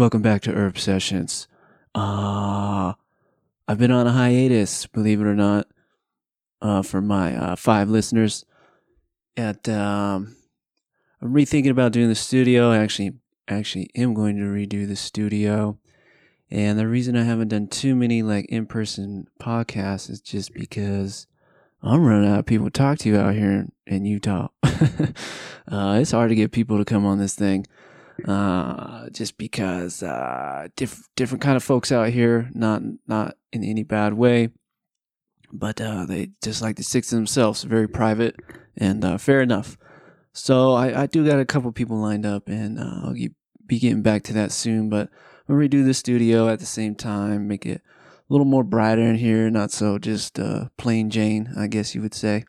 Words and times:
Welcome 0.00 0.22
back 0.22 0.40
to 0.42 0.52
Herb 0.52 0.78
Sessions. 0.78 1.46
Uh, 1.94 2.94
I've 3.68 3.76
been 3.76 3.90
on 3.90 4.06
a 4.06 4.12
hiatus, 4.12 4.86
believe 4.86 5.20
it 5.20 5.26
or 5.26 5.34
not, 5.34 5.66
uh, 6.62 6.80
for 6.80 7.02
my 7.02 7.36
uh, 7.36 7.54
five 7.54 7.90
listeners. 7.90 8.46
At 9.36 9.68
um, 9.68 10.36
I'm 11.20 11.34
rethinking 11.34 11.68
about 11.68 11.92
doing 11.92 12.08
the 12.08 12.14
studio. 12.14 12.70
I 12.70 12.78
actually, 12.78 13.12
actually, 13.46 13.90
am 13.94 14.14
going 14.14 14.38
to 14.38 14.44
redo 14.44 14.88
the 14.88 14.96
studio. 14.96 15.76
And 16.50 16.78
the 16.78 16.88
reason 16.88 17.14
I 17.14 17.24
haven't 17.24 17.48
done 17.48 17.66
too 17.66 17.94
many 17.94 18.22
like 18.22 18.46
in-person 18.46 19.28
podcasts 19.38 20.08
is 20.08 20.22
just 20.22 20.54
because 20.54 21.26
I'm 21.82 22.06
running 22.06 22.30
out 22.30 22.38
of 22.38 22.46
people 22.46 22.68
to 22.68 22.70
talk 22.70 22.96
to 23.00 23.18
out 23.18 23.34
here 23.34 23.50
in, 23.50 23.72
in 23.86 24.06
Utah. 24.06 24.48
uh, 24.62 25.98
it's 26.00 26.12
hard 26.12 26.30
to 26.30 26.34
get 26.34 26.52
people 26.52 26.78
to 26.78 26.86
come 26.86 27.04
on 27.04 27.18
this 27.18 27.34
thing 27.34 27.66
uh, 28.26 29.08
just 29.10 29.38
because 29.38 30.02
uh, 30.02 30.68
diff- 30.76 31.08
different 31.16 31.42
kind 31.42 31.56
of 31.56 31.62
folks 31.64 31.92
out 31.92 32.08
here, 32.10 32.50
not 32.54 32.82
not 33.06 33.36
in 33.52 33.64
any 33.64 33.82
bad 33.82 34.14
way, 34.14 34.50
but 35.52 35.80
uh, 35.80 36.04
they 36.06 36.30
just 36.42 36.62
like 36.62 36.76
to 36.76 36.84
stick 36.84 37.04
to 37.04 37.14
themselves, 37.14 37.62
very 37.62 37.88
private, 37.88 38.36
and 38.76 39.04
uh, 39.04 39.18
fair 39.18 39.40
enough. 39.40 39.76
So 40.32 40.72
I, 40.72 41.02
I 41.02 41.06
do 41.06 41.26
got 41.26 41.40
a 41.40 41.44
couple 41.44 41.72
people 41.72 41.96
lined 41.98 42.26
up, 42.26 42.48
and 42.48 42.78
uh, 42.78 43.06
I'll 43.06 43.14
be 43.66 43.78
getting 43.78 44.02
back 44.02 44.22
to 44.24 44.32
that 44.34 44.52
soon. 44.52 44.88
But 44.88 45.08
I'm 45.48 45.56
gonna 45.56 45.68
redo 45.68 45.84
the 45.84 45.94
studio 45.94 46.48
at 46.48 46.60
the 46.60 46.66
same 46.66 46.94
time, 46.94 47.48
make 47.48 47.66
it 47.66 47.82
a 47.82 48.32
little 48.32 48.46
more 48.46 48.64
brighter 48.64 49.02
in 49.02 49.16
here, 49.16 49.50
not 49.50 49.72
so 49.72 49.98
just 49.98 50.38
uh, 50.38 50.68
plain 50.76 51.10
Jane, 51.10 51.52
I 51.58 51.66
guess 51.66 51.94
you 51.94 52.02
would 52.02 52.14
say. 52.14 52.44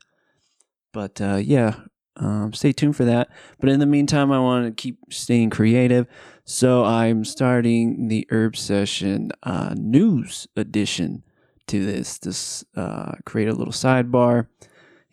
But 0.93 1.19
yeah, 1.19 1.75
um, 2.21 2.53
stay 2.53 2.71
tuned 2.71 2.95
for 2.95 3.05
that. 3.05 3.29
But 3.59 3.69
in 3.69 3.79
the 3.79 3.85
meantime, 3.85 4.31
I 4.31 4.39
want 4.39 4.65
to 4.65 4.81
keep 4.81 4.97
staying 5.09 5.49
creative. 5.49 6.07
So 6.45 6.85
I'm 6.85 7.25
starting 7.25 8.07
the 8.07 8.27
Herb 8.29 8.55
Session 8.55 9.31
uh, 9.43 9.73
news 9.75 10.47
edition 10.55 11.23
to 11.67 11.85
this. 11.85 12.19
This 12.19 12.63
uh, 12.75 13.13
create 13.25 13.49
a 13.49 13.53
little 13.53 13.73
sidebar 13.73 14.47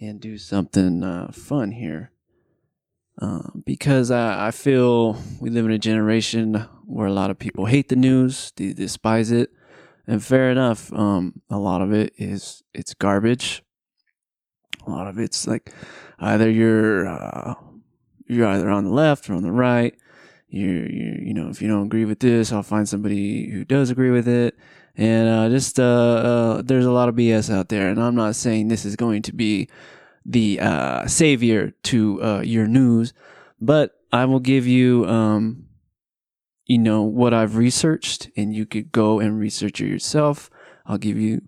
and 0.00 0.20
do 0.20 0.36
something 0.36 1.02
uh, 1.02 1.32
fun 1.32 1.72
here. 1.72 2.12
Uh, 3.20 3.50
because 3.64 4.10
I, 4.12 4.48
I 4.48 4.50
feel 4.52 5.20
we 5.40 5.50
live 5.50 5.64
in 5.64 5.72
a 5.72 5.78
generation 5.78 6.66
where 6.84 7.08
a 7.08 7.12
lot 7.12 7.30
of 7.30 7.38
people 7.38 7.66
hate 7.66 7.88
the 7.88 7.96
news, 7.96 8.52
they 8.54 8.72
despise 8.72 9.32
it, 9.32 9.50
and 10.06 10.22
fair 10.22 10.50
enough. 10.50 10.92
Um, 10.92 11.42
a 11.50 11.58
lot 11.58 11.82
of 11.82 11.92
it 11.92 12.12
is 12.16 12.62
it's 12.74 12.94
garbage. 12.94 13.62
A 14.86 14.90
lot 14.90 15.08
of 15.08 15.18
it's 15.18 15.46
like 15.46 15.72
either 16.18 16.50
you're 16.50 17.06
uh, 17.06 17.54
you're 18.26 18.46
either 18.46 18.68
on 18.70 18.84
the 18.84 18.90
left 18.90 19.28
or 19.28 19.34
on 19.34 19.42
the 19.42 19.52
right. 19.52 19.94
You 20.48 20.68
you 20.68 21.18
you 21.26 21.34
know 21.34 21.48
if 21.48 21.60
you 21.60 21.68
don't 21.68 21.86
agree 21.86 22.04
with 22.04 22.20
this, 22.20 22.52
I'll 22.52 22.62
find 22.62 22.88
somebody 22.88 23.50
who 23.50 23.64
does 23.64 23.90
agree 23.90 24.10
with 24.10 24.28
it. 24.28 24.56
And 24.96 25.28
uh, 25.28 25.48
just 25.48 25.78
uh, 25.78 25.84
uh, 25.84 26.62
there's 26.62 26.86
a 26.86 26.90
lot 26.90 27.08
of 27.08 27.14
BS 27.14 27.54
out 27.54 27.68
there, 27.68 27.88
and 27.88 28.02
I'm 28.02 28.16
not 28.16 28.34
saying 28.34 28.68
this 28.68 28.84
is 28.84 28.96
going 28.96 29.22
to 29.22 29.32
be 29.32 29.68
the 30.26 30.58
uh, 30.60 31.06
savior 31.06 31.72
to 31.84 32.22
uh, 32.22 32.40
your 32.40 32.66
news, 32.66 33.12
but 33.60 33.96
I 34.12 34.24
will 34.24 34.40
give 34.40 34.66
you 34.66 35.06
um, 35.06 35.66
you 36.66 36.78
know 36.78 37.02
what 37.02 37.32
I've 37.32 37.56
researched, 37.56 38.30
and 38.36 38.54
you 38.54 38.66
could 38.66 38.90
go 38.90 39.20
and 39.20 39.38
research 39.38 39.80
it 39.80 39.86
yourself. 39.86 40.50
I'll 40.84 40.98
give 40.98 41.16
you 41.16 41.42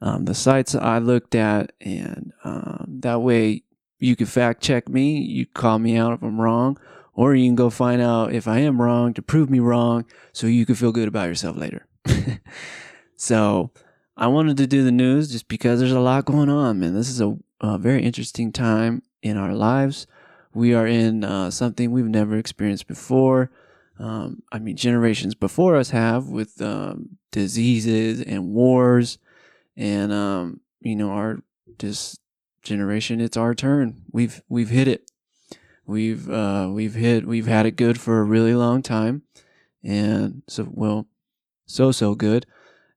um, 0.00 0.24
the 0.24 0.34
sites 0.34 0.74
I 0.74 0.98
looked 0.98 1.34
at, 1.34 1.72
and 1.80 2.32
um, 2.42 2.98
that 3.00 3.20
way 3.20 3.62
you 3.98 4.16
can 4.16 4.26
fact 4.26 4.62
check 4.62 4.88
me. 4.88 5.18
You 5.18 5.46
call 5.46 5.78
me 5.78 5.96
out 5.96 6.12
if 6.12 6.22
I'm 6.22 6.40
wrong, 6.40 6.78
or 7.14 7.34
you 7.34 7.46
can 7.46 7.56
go 7.56 7.70
find 7.70 8.00
out 8.00 8.32
if 8.32 8.46
I 8.46 8.58
am 8.60 8.80
wrong 8.80 9.14
to 9.14 9.22
prove 9.22 9.50
me 9.50 9.58
wrong, 9.58 10.04
so 10.32 10.46
you 10.46 10.64
can 10.64 10.74
feel 10.74 10.92
good 10.92 11.08
about 11.08 11.28
yourself 11.28 11.56
later. 11.56 11.86
so 13.16 13.70
I 14.16 14.26
wanted 14.28 14.56
to 14.58 14.66
do 14.66 14.84
the 14.84 14.92
news 14.92 15.30
just 15.30 15.48
because 15.48 15.80
there's 15.80 15.92
a 15.92 16.00
lot 16.00 16.24
going 16.24 16.48
on, 16.48 16.80
man. 16.80 16.94
This 16.94 17.08
is 17.08 17.20
a, 17.20 17.36
a 17.60 17.78
very 17.78 18.02
interesting 18.02 18.52
time 18.52 19.02
in 19.22 19.36
our 19.36 19.54
lives. 19.54 20.06
We 20.54 20.74
are 20.74 20.86
in 20.86 21.24
uh, 21.24 21.50
something 21.50 21.90
we've 21.90 22.06
never 22.06 22.36
experienced 22.36 22.88
before. 22.88 23.50
Um, 23.98 24.42
I 24.52 24.58
mean, 24.58 24.76
generations 24.76 25.34
before 25.34 25.76
us 25.76 25.90
have 25.90 26.28
with 26.28 26.60
um, 26.62 27.18
diseases 27.32 28.20
and 28.20 28.50
wars, 28.50 29.18
and 29.76 30.12
um, 30.12 30.60
you 30.80 30.96
know, 30.96 31.10
our 31.10 31.42
just 31.78 32.20
generation, 32.62 33.20
it's 33.20 33.36
our 33.36 33.54
turn. 33.54 34.02
We've 34.12 34.42
we've 34.48 34.70
hit 34.70 34.88
it. 34.88 35.10
We've 35.86 36.28
uh, 36.30 36.68
we've 36.70 36.94
hit 36.94 37.26
we've 37.26 37.46
had 37.46 37.66
it 37.66 37.76
good 37.76 38.00
for 38.00 38.20
a 38.20 38.24
really 38.24 38.54
long 38.54 38.82
time, 38.82 39.22
and 39.82 40.42
so 40.46 40.68
well, 40.70 41.06
so 41.66 41.92
so 41.92 42.14
good, 42.14 42.46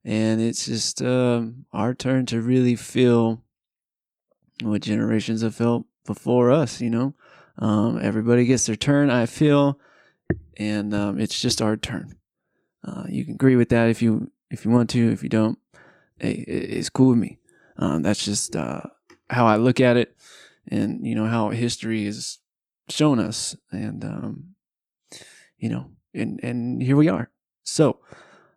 and 0.04 0.40
it's 0.40 0.66
just 0.66 1.00
um, 1.00 1.64
our 1.72 1.94
turn 1.94 2.26
to 2.26 2.40
really 2.40 2.76
feel 2.76 3.42
what 4.62 4.82
generations 4.82 5.42
have 5.42 5.54
felt 5.54 5.86
before 6.06 6.50
us. 6.50 6.80
You 6.80 6.90
know, 6.90 7.14
um, 7.58 7.98
everybody 8.02 8.44
gets 8.44 8.66
their 8.66 8.76
turn. 8.76 9.10
I 9.10 9.26
feel, 9.26 9.78
and 10.58 10.94
um, 10.94 11.18
it's 11.18 11.40
just 11.40 11.62
our 11.62 11.76
turn. 11.76 12.16
Uh, 12.84 13.04
you 13.08 13.24
can 13.24 13.34
agree 13.34 13.56
with 13.56 13.68
that 13.70 13.88
if 13.88 14.02
you 14.02 14.30
if 14.50 14.64
you 14.64 14.70
want 14.70 14.90
to. 14.90 15.12
If 15.12 15.22
you 15.22 15.28
don't, 15.28 15.58
hey, 16.18 16.32
it's 16.32 16.90
cool 16.90 17.10
with 17.10 17.18
me. 17.18 17.38
Um, 17.76 18.02
that's 18.02 18.24
just 18.24 18.54
uh, 18.54 18.82
how 19.32 19.46
I 19.46 19.56
look 19.56 19.80
at 19.80 19.96
it, 19.96 20.16
and 20.68 21.06
you 21.06 21.14
know 21.14 21.26
how 21.26 21.50
history 21.50 22.04
has 22.04 22.38
shown 22.88 23.18
us, 23.18 23.56
and 23.70 24.04
um, 24.04 24.54
you 25.58 25.68
know, 25.68 25.90
and 26.14 26.40
and 26.42 26.82
here 26.82 26.96
we 26.96 27.08
are. 27.08 27.30
So, 27.64 28.00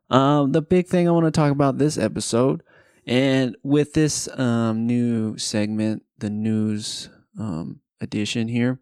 um, 0.10 0.52
the 0.52 0.62
big 0.62 0.88
thing 0.88 1.08
I 1.08 1.12
want 1.12 1.26
to 1.26 1.32
talk 1.32 1.52
about 1.52 1.78
this 1.78 1.98
episode, 1.98 2.64
and 3.08 3.56
with 3.64 3.94
this 3.94 4.28
um, 4.38 4.86
new 4.86 5.38
segment, 5.38 6.04
the 6.18 6.30
news 6.30 7.10
um, 7.40 7.80
edition 8.02 8.48
here, 8.48 8.80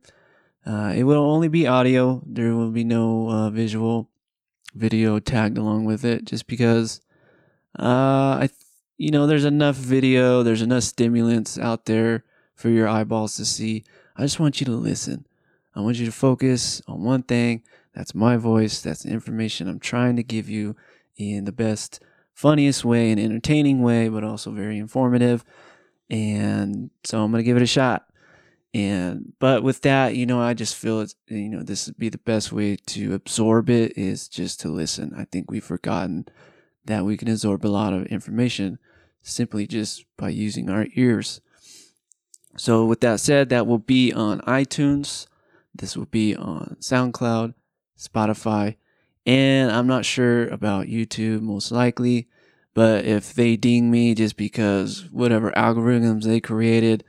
uh, 0.66 0.94
it 0.96 1.04
will 1.04 1.24
only 1.24 1.48
be 1.48 1.68
audio. 1.68 2.24
There 2.26 2.56
will 2.56 2.72
be 2.72 2.84
no 2.84 3.30
uh, 3.30 3.50
visual 3.50 4.10
video 4.74 5.20
tagged 5.20 5.58
along 5.58 5.86
with 5.86 6.04
it, 6.04 6.26
just 6.26 6.48
because 6.48 7.02
uh, 7.78 8.38
I 8.40 8.50
you 8.98 9.12
know, 9.12 9.28
there's 9.28 9.46
enough 9.46 9.76
video, 9.76 10.44
there's 10.44 10.62
enough 10.62 10.84
stimulants 10.84 11.58
out 11.58 11.86
there 11.86 12.24
for 12.56 12.70
your 12.70 12.88
eyeballs 12.88 13.36
to 13.38 13.46
see. 13.46 13.84
I 14.16 14.22
just 14.22 14.40
want 14.40 14.60
you 14.60 14.66
to 14.66 14.72
listen. 14.72 15.26
I 15.76 15.82
want 15.82 15.98
you 15.98 16.06
to 16.06 16.12
focus 16.12 16.82
on 16.88 17.04
one 17.04 17.24
thing. 17.24 17.64
That's 17.96 18.14
my 18.14 18.38
voice. 18.38 18.82
That's 18.82 19.04
the 19.04 19.12
information 19.12 19.68
I'm 19.68 19.80
trying 19.80 20.16
to 20.18 20.24
give 20.24 20.50
you 20.50 20.76
in 21.18 21.46
the 21.46 21.52
best, 21.52 22.02
funniest 22.34 22.86
way 22.86 23.12
and 23.12 23.20
entertaining 23.20 23.82
way, 23.82 24.08
but 24.08 24.24
also 24.24 24.52
very 24.52 24.78
informative. 24.78 25.44
And 26.10 26.92
so 27.04 27.24
I'm 27.24 27.32
going 27.32 27.40
to 27.40 27.46
give 27.46 27.58
it 27.58 27.64
a 27.64 27.68
shot. 27.68 28.08
And, 28.76 29.34
but 29.40 29.62
with 29.64 29.82
that, 29.82 30.16
you 30.16 30.26
know, 30.26 30.42
I 30.42 30.56
just 30.56 30.76
feel 30.76 31.02
it's, 31.02 31.16
you 31.28 31.50
know, 31.50 31.62
this 31.62 31.88
would 31.88 31.98
be 31.98 32.10
the 32.10 32.18
best 32.18 32.52
way 32.52 32.76
to 32.88 33.14
absorb 33.14 33.70
it 33.70 33.98
is 33.98 34.28
just 34.28 34.60
to 34.62 34.70
listen. 34.70 35.14
I 35.16 35.26
think 35.26 35.50
we've 35.50 35.64
forgotten 35.64 36.28
that 36.86 37.06
we 37.06 37.18
can 37.18 37.30
absorb 37.30 37.66
a 37.66 37.68
lot 37.68 37.94
of 37.94 38.06
information 38.08 38.80
simply 39.22 39.66
just 39.66 40.06
by 40.18 40.30
using 40.30 40.70
our 40.70 40.88
ears. 40.96 41.42
So, 42.56 42.86
with 42.86 43.02
that 43.02 43.20
said, 43.20 43.50
that 43.50 43.66
will 43.66 43.80
be 43.80 44.14
on 44.14 44.42
iTunes. 44.42 45.28
This 45.74 45.98
will 45.98 46.06
be 46.06 46.36
on 46.36 46.78
SoundCloud, 46.80 47.56
Spotify, 47.98 48.76
and 49.26 49.72
I'm 49.72 49.88
not 49.88 50.06
sure 50.06 50.48
about 50.50 50.86
YouTube, 50.86 51.42
most 51.42 51.72
likely. 51.72 52.28
But 52.74 53.06
if 53.06 53.34
they 53.34 53.56
ding 53.56 53.92
me 53.92 54.16
just 54.16 54.36
because 54.36 55.10
whatever 55.12 55.52
algorithms 55.52 56.24
they 56.24 56.40
created, 56.40 57.04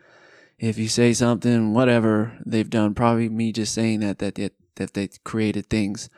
if 0.59 0.79
you 0.79 0.89
say 0.89 1.13
something, 1.13 1.73
whatever 1.73 2.39
they've 2.45 2.69
done, 2.69 2.95
probably 2.95 3.29
me 3.29 3.53
just 3.53 3.75
saying 3.75 4.01
that 4.01 4.19
that 4.19 4.37
that, 4.37 4.53
that 4.77 4.95
they 4.95 5.09
created 5.25 5.69
things 5.69 6.09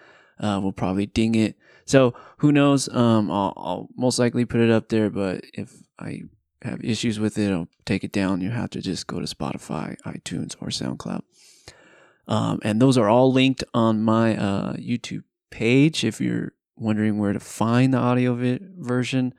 uh, 0.41 0.61
will 0.62 0.73
probably 0.73 1.06
ding 1.06 1.35
it. 1.35 1.56
So 1.87 2.15
who 2.38 2.53
knows? 2.53 2.88
Um, 2.88 3.31
I'll, 3.31 3.55
I'll 3.56 3.88
most 3.97 4.19
likely 4.19 4.44
put 4.44 4.61
it 4.61 4.71
up 4.71 4.88
there, 4.88 5.09
but 5.09 5.44
if 5.55 5.73
I 5.99 6.23
have 6.62 6.85
issues 6.85 7.19
with 7.19 7.38
it, 7.38 7.53
I'll 7.53 7.69
take 7.85 8.05
it 8.05 8.12
down. 8.12 8.41
You 8.41 8.50
have 8.50 8.71
to 8.71 8.83
just 8.83 9.06
go 9.06 9.21
to 9.21 9.27
Spotify, 9.27 9.97
iTunes, 10.03 10.56
or 10.61 10.69
SoundCloud. 10.69 11.23
Um, 12.29 12.59
and 12.62 12.83
those 12.83 12.99
are 12.99 13.09
all 13.09 13.33
linked 13.33 13.62
on 13.73 14.03
my 14.03 14.37
uh, 14.37 14.73
YouTube 14.75 15.23
page. 15.50 16.05
If 16.05 16.21
you're 16.21 16.53
wondering 16.75 17.19
where 17.19 17.33
to 17.33 17.41
find 17.41 17.94
the 17.94 17.99
audio 17.99 18.35
vi- 18.35 18.59
version, 18.79 19.32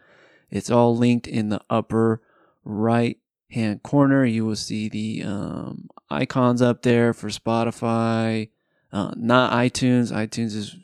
it's 0.50 0.72
all 0.72 0.96
linked 0.96 1.28
in 1.28 1.50
the 1.50 1.60
upper 1.70 2.22
right 2.64 3.18
hand 3.52 3.84
corner. 3.84 4.24
You 4.24 4.46
will 4.46 4.56
see 4.56 4.88
the 4.88 5.24
um, 5.24 5.90
icons 6.10 6.62
up 6.62 6.84
there 6.84 7.14
for 7.14 7.28
Spotify, 7.28 8.50
uh, 8.94 9.12
not 9.18 9.52
iTunes. 9.52 10.14
iTunes 10.14 10.56
is 10.56 10.78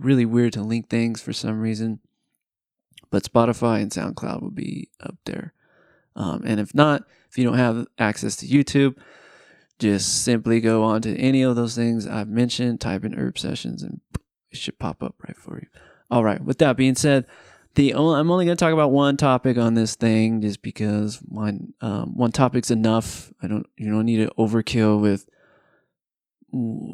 really 0.00 0.24
weird 0.24 0.52
to 0.54 0.62
link 0.62 0.88
things 0.88 1.20
for 1.20 1.32
some 1.32 1.60
reason. 1.60 2.00
But 3.10 3.24
Spotify 3.24 3.82
and 3.82 3.90
SoundCloud 3.90 4.42
will 4.42 4.50
be 4.50 4.90
up 5.00 5.16
there. 5.24 5.52
Um, 6.16 6.42
and 6.44 6.58
if 6.58 6.74
not, 6.74 7.04
if 7.30 7.38
you 7.38 7.44
don't 7.44 7.58
have 7.58 7.86
access 7.98 8.36
to 8.36 8.46
YouTube, 8.46 8.96
just 9.78 10.24
simply 10.24 10.60
go 10.60 10.82
on 10.82 11.02
to 11.02 11.16
any 11.16 11.42
of 11.42 11.54
those 11.56 11.74
things 11.74 12.06
I've 12.06 12.28
mentioned, 12.28 12.80
type 12.80 13.04
in 13.04 13.14
herb 13.14 13.38
sessions, 13.38 13.82
and 13.82 14.00
it 14.50 14.58
should 14.58 14.78
pop 14.78 15.02
up 15.02 15.14
right 15.26 15.36
for 15.36 15.58
you. 15.58 15.68
All 16.10 16.24
right. 16.24 16.42
With 16.42 16.58
that 16.58 16.76
being 16.76 16.94
said, 16.94 17.26
the 17.74 17.92
only, 17.92 18.18
I'm 18.18 18.30
only 18.30 18.46
going 18.46 18.56
to 18.56 18.64
talk 18.64 18.72
about 18.72 18.90
one 18.90 19.18
topic 19.18 19.58
on 19.58 19.74
this 19.74 19.94
thing, 19.96 20.40
just 20.40 20.62
because 20.62 21.16
one 21.16 21.74
um, 21.82 22.16
one 22.16 22.32
topic's 22.32 22.70
enough. 22.70 23.32
I 23.42 23.48
don't 23.48 23.66
you 23.76 23.90
don't 23.90 24.06
need 24.06 24.26
to 24.26 24.32
overkill 24.38 25.00
with 25.00 25.28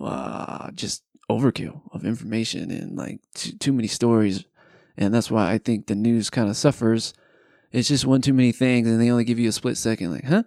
uh, 0.04 0.72
just 0.72 1.04
overkill 1.30 1.80
of 1.92 2.04
information 2.04 2.70
and 2.70 2.96
like 2.96 3.20
too, 3.34 3.52
too 3.52 3.72
many 3.72 3.88
stories, 3.88 4.44
and 4.96 5.14
that's 5.14 5.30
why 5.30 5.52
I 5.52 5.58
think 5.58 5.86
the 5.86 5.94
news 5.94 6.30
kind 6.30 6.48
of 6.48 6.56
suffers. 6.56 7.14
It's 7.70 7.88
just 7.88 8.04
one 8.04 8.20
too 8.20 8.34
many 8.34 8.52
things, 8.52 8.86
and 8.88 9.00
they 9.00 9.10
only 9.10 9.24
give 9.24 9.38
you 9.38 9.48
a 9.48 9.52
split 9.52 9.78
second. 9.78 10.12
Like, 10.12 10.24
huh? 10.24 10.42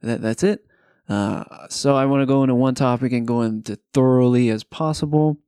That 0.00 0.22
that's 0.22 0.42
it. 0.42 0.64
Uh, 1.08 1.44
so 1.68 1.96
I 1.96 2.06
want 2.06 2.22
to 2.22 2.26
go 2.26 2.42
into 2.42 2.54
one 2.54 2.74
topic 2.74 3.12
and 3.12 3.26
go 3.26 3.42
into 3.42 3.78
thoroughly 3.92 4.48
as 4.48 4.64
possible, 4.64 5.38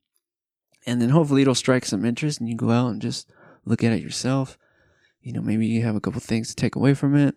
and 0.86 1.00
then 1.00 1.10
hopefully 1.10 1.42
it'll 1.42 1.54
strike 1.54 1.86
some 1.86 2.04
interest, 2.04 2.40
and 2.40 2.48
you 2.48 2.56
go 2.56 2.70
out 2.70 2.88
and 2.88 3.00
just 3.00 3.30
look 3.64 3.82
at 3.82 3.92
it 3.92 4.02
yourself. 4.02 4.58
You 5.22 5.32
know, 5.32 5.40
maybe 5.40 5.66
you 5.66 5.82
have 5.82 5.96
a 5.96 6.00
couple 6.00 6.20
things 6.20 6.48
to 6.48 6.54
take 6.54 6.76
away 6.76 6.92
from 6.92 7.16
it. 7.16 7.34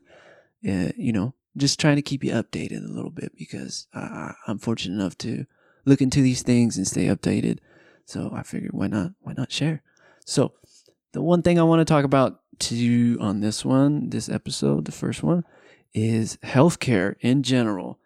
Uh, 0.68 0.92
you 0.98 1.13
know, 1.13 1.33
just 1.56 1.80
trying 1.80 1.95
to 1.95 2.01
keep 2.01 2.24
you 2.24 2.33
updated 2.33 2.83
a 2.83 2.94
little 2.94 3.12
bit 3.12 3.31
because 3.38 3.88
I'm 3.94 4.57
fortunate 4.60 4.95
enough 4.95 5.18
to 5.19 5.45
look 5.88 6.01
into 6.01 6.22
these 6.22 6.44
things 6.44 6.78
and 6.78 6.86
stay 6.86 7.06
updated. 7.06 7.60
So 8.06 8.31
I 8.34 8.44
figured 8.44 8.72
why 8.74 8.88
not? 8.88 9.12
Why 9.22 9.34
not 9.36 9.51
share? 9.51 9.81
So 10.25 10.54
the 11.13 11.22
one 11.22 11.42
thing 11.42 11.57
I 11.57 11.63
want 11.63 11.80
to 11.80 11.86
talk 11.86 12.04
about 12.04 12.42
to 12.60 12.75
you 12.75 13.18
on 13.19 13.39
this 13.39 13.63
one, 13.63 14.10
this 14.10 14.30
episode, 14.30 14.86
the 14.86 14.92
first 14.92 15.24
one, 15.24 15.44
is 15.94 16.38
healthcare 16.44 17.16
in 17.22 17.42
general. 17.44 18.00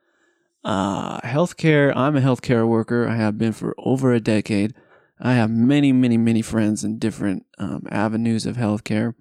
Uh, 0.63 1.19
healthcare, 1.21 1.91
I'm 1.95 2.15
a 2.15 2.21
healthcare 2.21 2.67
worker. 2.67 3.07
I 3.07 3.15
have 3.15 3.37
been 3.37 3.51
for 3.51 3.73
over 3.79 4.13
a 4.13 4.19
decade. 4.19 4.75
I 5.19 5.33
have 5.33 5.49
many, 5.49 5.91
many, 5.91 6.17
many 6.17 6.41
friends 6.41 6.83
in 6.83 6.99
different 6.99 7.45
um, 7.57 7.83
avenues 7.89 8.45
of 8.45 8.57
healthcare, 8.57 9.13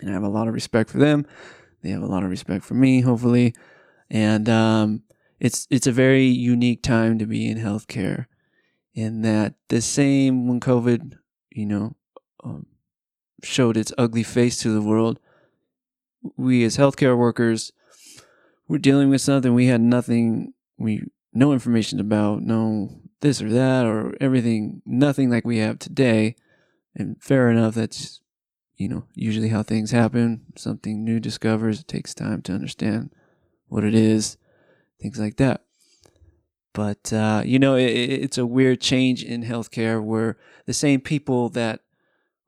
and 0.00 0.10
I 0.10 0.12
have 0.12 0.22
a 0.22 0.28
lot 0.28 0.48
of 0.48 0.54
respect 0.54 0.90
for 0.90 0.98
them. 0.98 1.26
They 1.82 1.90
have 1.90 2.02
a 2.02 2.06
lot 2.06 2.24
of 2.24 2.30
respect 2.30 2.64
for 2.64 2.74
me, 2.74 3.00
hopefully, 3.00 3.54
and 4.10 4.48
um, 4.48 5.02
it's 5.42 5.66
it's 5.70 5.88
a 5.88 5.92
very 5.92 6.26
unique 6.26 6.84
time 6.84 7.18
to 7.18 7.26
be 7.26 7.48
in 7.48 7.58
healthcare. 7.58 8.26
In 8.94 9.22
that 9.22 9.54
the 9.68 9.80
same 9.80 10.46
when 10.46 10.60
COVID, 10.60 11.14
you 11.50 11.66
know, 11.66 11.96
um, 12.44 12.66
showed 13.42 13.76
its 13.76 13.92
ugly 13.98 14.22
face 14.22 14.58
to 14.58 14.72
the 14.72 14.80
world, 14.80 15.18
we 16.36 16.62
as 16.62 16.76
healthcare 16.76 17.18
workers 17.18 17.72
were 18.68 18.78
dealing 18.78 19.10
with 19.10 19.20
something 19.20 19.52
we 19.52 19.66
had 19.66 19.80
nothing, 19.80 20.54
we 20.78 21.02
no 21.32 21.52
information 21.52 21.98
about, 21.98 22.42
no 22.42 23.00
this 23.20 23.42
or 23.42 23.50
that 23.50 23.84
or 23.84 24.14
everything, 24.20 24.80
nothing 24.86 25.28
like 25.28 25.44
we 25.44 25.58
have 25.58 25.80
today. 25.80 26.36
And 26.94 27.20
fair 27.20 27.50
enough, 27.50 27.74
that's 27.74 28.20
you 28.76 28.88
know 28.88 29.06
usually 29.16 29.48
how 29.48 29.64
things 29.64 29.90
happen. 29.90 30.42
Something 30.56 31.04
new 31.04 31.18
discovers. 31.18 31.80
It 31.80 31.88
takes 31.88 32.14
time 32.14 32.42
to 32.42 32.52
understand 32.52 33.12
what 33.66 33.82
it 33.82 33.94
is, 33.94 34.36
things 35.02 35.18
like 35.18 35.36
that. 35.36 35.64
But 36.72 37.12
uh, 37.12 37.42
you 37.44 37.58
know, 37.58 37.74
it, 37.74 37.90
it's 37.90 38.38
a 38.38 38.46
weird 38.46 38.80
change 38.80 39.22
in 39.22 39.44
healthcare 39.44 40.02
where 40.02 40.38
the 40.64 40.72
same 40.72 41.00
people 41.00 41.48
that 41.50 41.80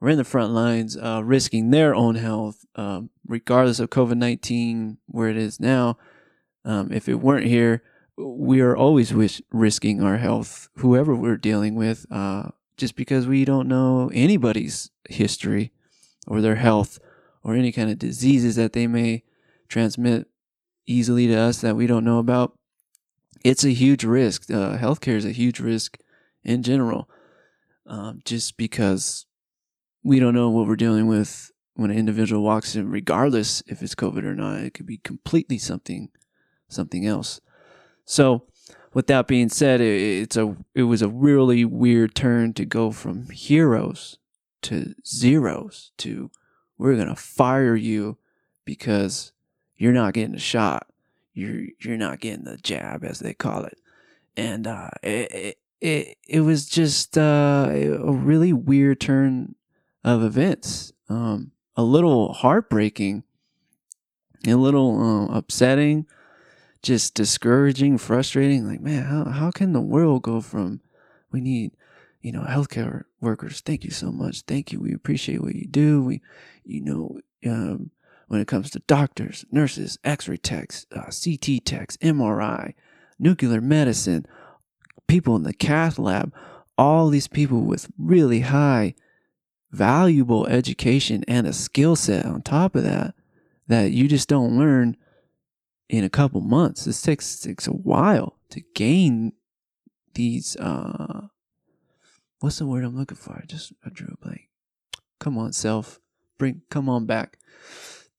were 0.00 0.08
in 0.08 0.18
the 0.18 0.24
front 0.24 0.52
lines, 0.52 0.96
uh, 0.96 1.22
risking 1.24 1.70
their 1.70 1.94
own 1.94 2.14
health, 2.14 2.64
um, 2.76 3.10
regardless 3.26 3.80
of 3.80 3.90
COVID 3.90 4.16
nineteen, 4.16 4.98
where 5.06 5.28
it 5.28 5.36
is 5.36 5.60
now. 5.60 5.98
Um, 6.64 6.90
if 6.92 7.08
it 7.08 7.16
weren't 7.16 7.46
here, 7.46 7.82
we 8.16 8.60
are 8.60 8.74
always 8.74 9.12
wish- 9.12 9.42
risking 9.52 10.02
our 10.02 10.16
health, 10.16 10.70
whoever 10.76 11.14
we're 11.14 11.36
dealing 11.36 11.74
with, 11.74 12.06
uh, 12.10 12.50
just 12.78 12.96
because 12.96 13.26
we 13.26 13.44
don't 13.44 13.68
know 13.68 14.10
anybody's 14.14 14.90
history 15.10 15.72
or 16.26 16.40
their 16.40 16.54
health 16.54 16.98
or 17.42 17.54
any 17.54 17.70
kind 17.70 17.90
of 17.90 17.98
diseases 17.98 18.56
that 18.56 18.72
they 18.72 18.86
may 18.86 19.24
transmit 19.68 20.28
easily 20.86 21.26
to 21.28 21.34
us 21.34 21.60
that 21.60 21.76
we 21.76 21.86
don't 21.86 22.04
know 22.04 22.18
about. 22.18 22.58
It's 23.42 23.64
a 23.64 23.70
huge 23.70 24.04
risk. 24.04 24.50
Uh, 24.50 24.78
healthcare 24.78 25.16
is 25.16 25.24
a 25.24 25.32
huge 25.32 25.60
risk 25.60 25.98
in 26.42 26.62
general, 26.62 27.08
um, 27.86 28.20
just 28.24 28.56
because 28.56 29.26
we 30.02 30.18
don't 30.18 30.34
know 30.34 30.50
what 30.50 30.66
we're 30.66 30.76
dealing 30.76 31.06
with 31.06 31.50
when 31.74 31.90
an 31.90 31.98
individual 31.98 32.42
walks 32.42 32.74
in, 32.74 32.90
regardless 32.90 33.62
if 33.66 33.82
it's 33.82 33.94
COVID 33.94 34.24
or 34.24 34.34
not. 34.34 34.60
It 34.60 34.74
could 34.74 34.86
be 34.86 34.98
completely 34.98 35.58
something, 35.58 36.10
something 36.68 37.06
else. 37.06 37.40
So, 38.04 38.46
with 38.92 39.06
that 39.08 39.26
being 39.26 39.48
said, 39.48 39.80
it, 39.80 40.22
it's 40.22 40.36
a 40.36 40.56
it 40.74 40.84
was 40.84 41.02
a 41.02 41.08
really 41.08 41.64
weird 41.64 42.14
turn 42.14 42.52
to 42.54 42.64
go 42.64 42.90
from 42.92 43.28
heroes 43.30 44.18
to 44.62 44.94
zeros 45.04 45.92
to 45.98 46.30
we're 46.78 46.96
gonna 46.96 47.16
fire 47.16 47.76
you 47.76 48.18
because 48.64 49.32
you're 49.84 49.92
not 49.92 50.14
getting 50.14 50.34
a 50.34 50.40
shot. 50.40 50.86
You're 51.34 51.66
you're 51.80 51.98
not 51.98 52.20
getting 52.20 52.44
the 52.44 52.56
jab 52.56 53.04
as 53.04 53.18
they 53.18 53.34
call 53.34 53.64
it, 53.64 53.78
and 54.36 54.66
uh, 54.66 54.90
it, 55.02 55.58
it 55.80 56.16
it 56.26 56.40
was 56.40 56.66
just 56.66 57.18
uh, 57.18 57.68
a 57.70 58.12
really 58.12 58.52
weird 58.52 59.00
turn 59.00 59.54
of 60.02 60.22
events. 60.22 60.92
Um, 61.08 61.50
a 61.76 61.82
little 61.82 62.32
heartbreaking, 62.32 63.24
a 64.46 64.54
little 64.54 65.28
uh, 65.30 65.36
upsetting 65.36 66.06
just 66.84 67.14
discouraging, 67.14 67.98
frustrating. 67.98 68.68
Like, 68.68 68.80
man, 68.80 69.04
how, 69.04 69.24
how 69.24 69.50
can 69.50 69.72
the 69.72 69.80
world 69.80 70.22
go 70.22 70.40
from 70.40 70.80
we 71.32 71.40
need, 71.40 71.72
you 72.20 72.30
know, 72.30 72.42
healthcare 72.42 73.04
workers? 73.20 73.60
Thank 73.60 73.84
you 73.84 73.90
so 73.90 74.12
much. 74.12 74.42
Thank 74.42 74.70
you. 74.70 74.80
We 74.80 74.92
appreciate 74.92 75.42
what 75.42 75.54
you 75.56 75.66
do. 75.66 76.04
We, 76.04 76.20
you 76.64 76.82
know, 76.82 77.20
um, 77.46 77.90
when 78.28 78.40
it 78.40 78.48
comes 78.48 78.70
to 78.70 78.80
doctors, 78.80 79.44
nurses, 79.50 79.98
X-ray 80.04 80.36
techs, 80.38 80.86
uh, 80.94 81.10
CT 81.10 81.64
techs, 81.64 81.96
MRI, 81.98 82.74
nuclear 83.18 83.60
medicine, 83.60 84.26
people 85.06 85.36
in 85.36 85.42
the 85.42 85.52
cath 85.52 85.98
lab, 85.98 86.32
all 86.76 87.08
these 87.08 87.28
people 87.28 87.60
with 87.60 87.88
really 87.98 88.40
high, 88.40 88.94
valuable 89.70 90.46
education 90.46 91.24
and 91.28 91.46
a 91.46 91.52
skill 91.52 91.96
set 91.96 92.24
on 92.24 92.42
top 92.42 92.74
of 92.74 92.84
that 92.84 93.14
that 93.66 93.90
you 93.90 94.08
just 94.08 94.28
don't 94.28 94.58
learn 94.58 94.96
in 95.88 96.04
a 96.04 96.10
couple 96.10 96.40
months. 96.40 96.84
This 96.84 97.02
takes 97.02 97.40
takes 97.40 97.66
a 97.66 97.72
while 97.72 98.38
to 98.50 98.62
gain 98.74 99.32
these. 100.14 100.56
uh 100.56 101.28
What's 102.40 102.58
the 102.58 102.66
word 102.66 102.84
I'm 102.84 102.96
looking 102.96 103.16
for? 103.16 103.32
I 103.32 103.46
just 103.46 103.72
I 103.84 103.90
drew 103.90 104.08
a 104.12 104.24
blank. 104.24 104.48
Come 105.18 105.38
on, 105.38 105.52
self, 105.52 106.00
bring 106.38 106.62
come 106.70 106.88
on 106.88 107.06
back 107.06 107.38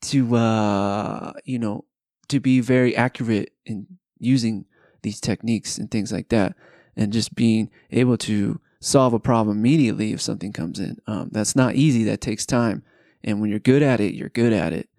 to 0.10 0.36
uh 0.36 1.34
you 1.44 1.60
know 1.60 1.86
to 2.28 2.40
be 2.40 2.60
very 2.60 2.96
accurate 2.96 3.54
in 3.66 3.88
using 4.20 4.66
these 5.02 5.20
techniques 5.20 5.78
and 5.78 5.92
things 5.92 6.12
like 6.12 6.30
that, 6.30 6.56
and 6.96 7.14
just 7.14 7.36
being 7.36 7.70
able 7.92 8.18
to 8.18 8.60
solve 8.80 9.14
a 9.14 9.20
problem 9.20 9.58
immediately 9.58 10.14
if 10.14 10.22
something 10.22 10.52
comes 10.52 10.80
in. 10.80 10.98
Um, 11.08 11.30
that's 11.32 11.56
not 11.56 11.76
easy. 11.76 12.04
That 12.04 12.22
takes 12.22 12.46
time. 12.46 12.84
And 13.24 13.42
when 13.42 13.50
you're 13.50 13.60
good 13.60 13.82
at 13.82 14.00
it, 14.00 14.14
you're 14.14 14.30
good 14.30 14.54
at 14.54 14.74
it. 14.74 14.90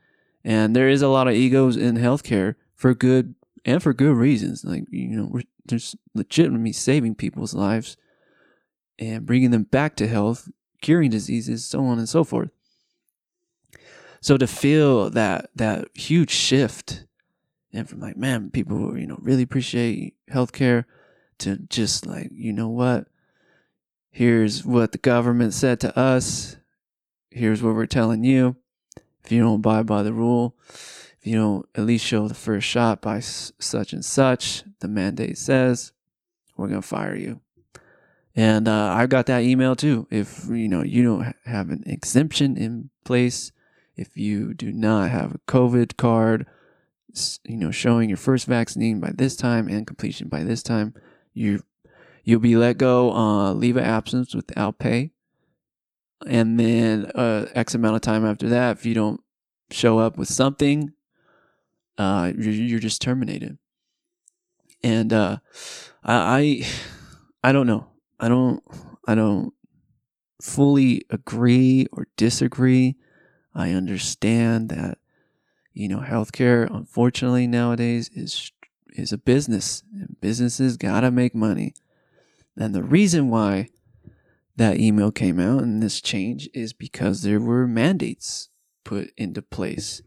And 0.44 0.74
there 0.74 0.88
is 0.88 1.02
a 1.02 1.08
lot 1.08 1.28
of 1.28 1.34
egos 1.34 1.76
in 1.76 1.96
healthcare 1.96 2.54
for 2.74 2.94
good 2.94 3.34
and 3.64 3.82
for 3.82 3.92
good 3.92 4.16
reasons. 4.16 4.64
Like, 4.64 4.84
you 4.90 5.08
know, 5.08 5.28
we're 5.30 5.42
just 5.66 5.96
legitimately 6.14 6.72
saving 6.72 7.16
people's 7.16 7.54
lives 7.54 7.96
and 8.98 9.26
bringing 9.26 9.50
them 9.50 9.64
back 9.64 9.96
to 9.96 10.06
health, 10.06 10.48
curing 10.80 11.10
diseases, 11.10 11.64
so 11.64 11.84
on 11.84 11.98
and 11.98 12.08
so 12.08 12.24
forth. 12.24 12.50
So 14.26 14.36
to 14.36 14.48
feel 14.48 15.08
that 15.10 15.50
that 15.54 15.86
huge 15.94 16.32
shift 16.32 17.04
and 17.72 17.88
from 17.88 18.00
like, 18.00 18.16
man, 18.16 18.50
people, 18.50 18.98
you 18.98 19.06
know, 19.06 19.20
really 19.20 19.44
appreciate 19.44 20.14
healthcare 20.28 20.84
to 21.38 21.58
just 21.70 22.06
like, 22.06 22.30
you 22.32 22.52
know 22.52 22.66
what? 22.66 23.06
Here's 24.10 24.64
what 24.64 24.90
the 24.90 24.98
government 24.98 25.54
said 25.54 25.78
to 25.78 25.96
us. 25.96 26.56
Here's 27.30 27.62
what 27.62 27.76
we're 27.76 27.86
telling 27.86 28.24
you 28.24 28.56
if 29.22 29.30
you 29.30 29.42
don't 29.42 29.60
abide 29.60 29.86
by 29.86 30.02
the 30.02 30.12
rule, 30.12 30.56
if 30.70 31.20
you 31.22 31.36
don't 31.36 31.68
at 31.76 31.84
least 31.86 32.04
show 32.04 32.26
the 32.26 32.34
first 32.34 32.66
shot 32.66 33.00
by 33.00 33.20
such 33.20 33.92
and 33.92 34.04
such, 34.04 34.64
the 34.80 34.88
mandate 34.88 35.38
says, 35.38 35.92
we're 36.56 36.66
going 36.66 36.82
to 36.82 36.88
fire 36.88 37.14
you. 37.14 37.42
And 38.34 38.66
uh, 38.66 38.92
I 38.92 39.06
got 39.06 39.26
that 39.26 39.44
email 39.44 39.76
too. 39.76 40.08
If 40.10 40.48
you 40.48 40.66
know 40.66 40.82
you 40.82 41.04
don't 41.04 41.32
have 41.44 41.70
an 41.70 41.84
exemption 41.86 42.56
in 42.56 42.90
place, 43.04 43.52
if 43.96 44.16
you 44.16 44.54
do 44.54 44.72
not 44.72 45.10
have 45.10 45.34
a 45.34 45.38
COVID 45.50 45.96
card, 45.96 46.46
you 47.44 47.56
know 47.56 47.70
showing 47.70 48.08
your 48.08 48.18
first 48.18 48.46
vaccine 48.46 49.00
by 49.00 49.10
this 49.14 49.36
time 49.36 49.68
and 49.68 49.86
completion 49.86 50.28
by 50.28 50.42
this 50.42 50.62
time, 50.62 50.94
you 51.32 51.62
you'll 52.24 52.40
be 52.40 52.56
let 52.56 52.78
go, 52.78 53.12
uh, 53.12 53.52
leave 53.52 53.76
of 53.76 53.84
absence 53.84 54.34
without 54.34 54.78
pay 54.78 55.12
and 56.24 56.58
then 56.58 57.06
uh, 57.14 57.46
X 57.54 57.74
amount 57.74 57.96
of 57.96 58.00
time 58.00 58.24
after 58.24 58.48
that, 58.48 58.78
if 58.78 58.86
you 58.86 58.94
don't 58.94 59.20
show 59.70 59.98
up 59.98 60.16
with 60.16 60.28
something, 60.28 60.92
uh, 61.98 62.32
you're, 62.36 62.52
you're 62.52 62.80
just 62.80 63.02
terminated. 63.02 63.58
And 64.82 65.12
uh, 65.12 65.38
I, 66.04 66.64
I, 67.42 67.48
I 67.48 67.52
don't 67.52 67.66
know. 67.66 67.88
I 68.18 68.28
don't. 68.28 68.62
I 69.08 69.14
don't 69.14 69.52
fully 70.40 71.02
agree 71.10 71.86
or 71.92 72.06
disagree. 72.16 72.96
I 73.56 73.70
understand 73.70 74.68
that 74.68 74.98
you 75.72 75.88
know 75.88 76.00
healthcare 76.00 76.70
unfortunately 76.70 77.46
nowadays 77.46 78.10
is 78.14 78.52
is 78.90 79.12
a 79.12 79.18
business 79.18 79.82
and 79.92 80.16
businesses 80.20 80.76
got 80.76 81.00
to 81.00 81.10
make 81.10 81.34
money. 81.34 81.74
And 82.56 82.74
the 82.74 82.82
reason 82.82 83.28
why 83.28 83.68
that 84.56 84.78
email 84.78 85.10
came 85.10 85.38
out 85.38 85.62
and 85.62 85.82
this 85.82 86.00
change 86.00 86.48
is 86.54 86.72
because 86.72 87.22
there 87.22 87.40
were 87.40 87.66
mandates 87.66 88.48
put 88.84 89.12
into 89.16 89.42
place. 89.42 90.00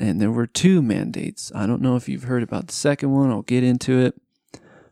And 0.00 0.20
there 0.20 0.30
were 0.30 0.46
two 0.46 0.82
mandates. 0.82 1.52
I 1.54 1.66
don't 1.66 1.82
know 1.82 1.94
if 1.96 2.08
you've 2.08 2.24
heard 2.24 2.42
about 2.42 2.66
the 2.66 2.72
second 2.72 3.12
one. 3.12 3.30
I'll 3.30 3.42
get 3.42 3.62
into 3.62 4.00
it. 4.00 4.20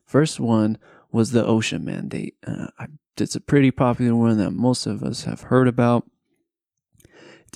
First 0.05 0.39
one 0.39 0.79
was 1.11 1.33
the 1.33 1.43
OSHA 1.43 1.83
mandate. 1.83 2.37
Uh, 2.47 2.69
it's 3.17 3.35
a 3.35 3.41
pretty 3.41 3.71
popular 3.71 4.15
one 4.15 4.39
that 4.39 4.53
most 4.53 4.87
of 4.87 5.03
us 5.03 5.25
have 5.25 5.43
heard 5.43 5.67
about. 5.67 6.05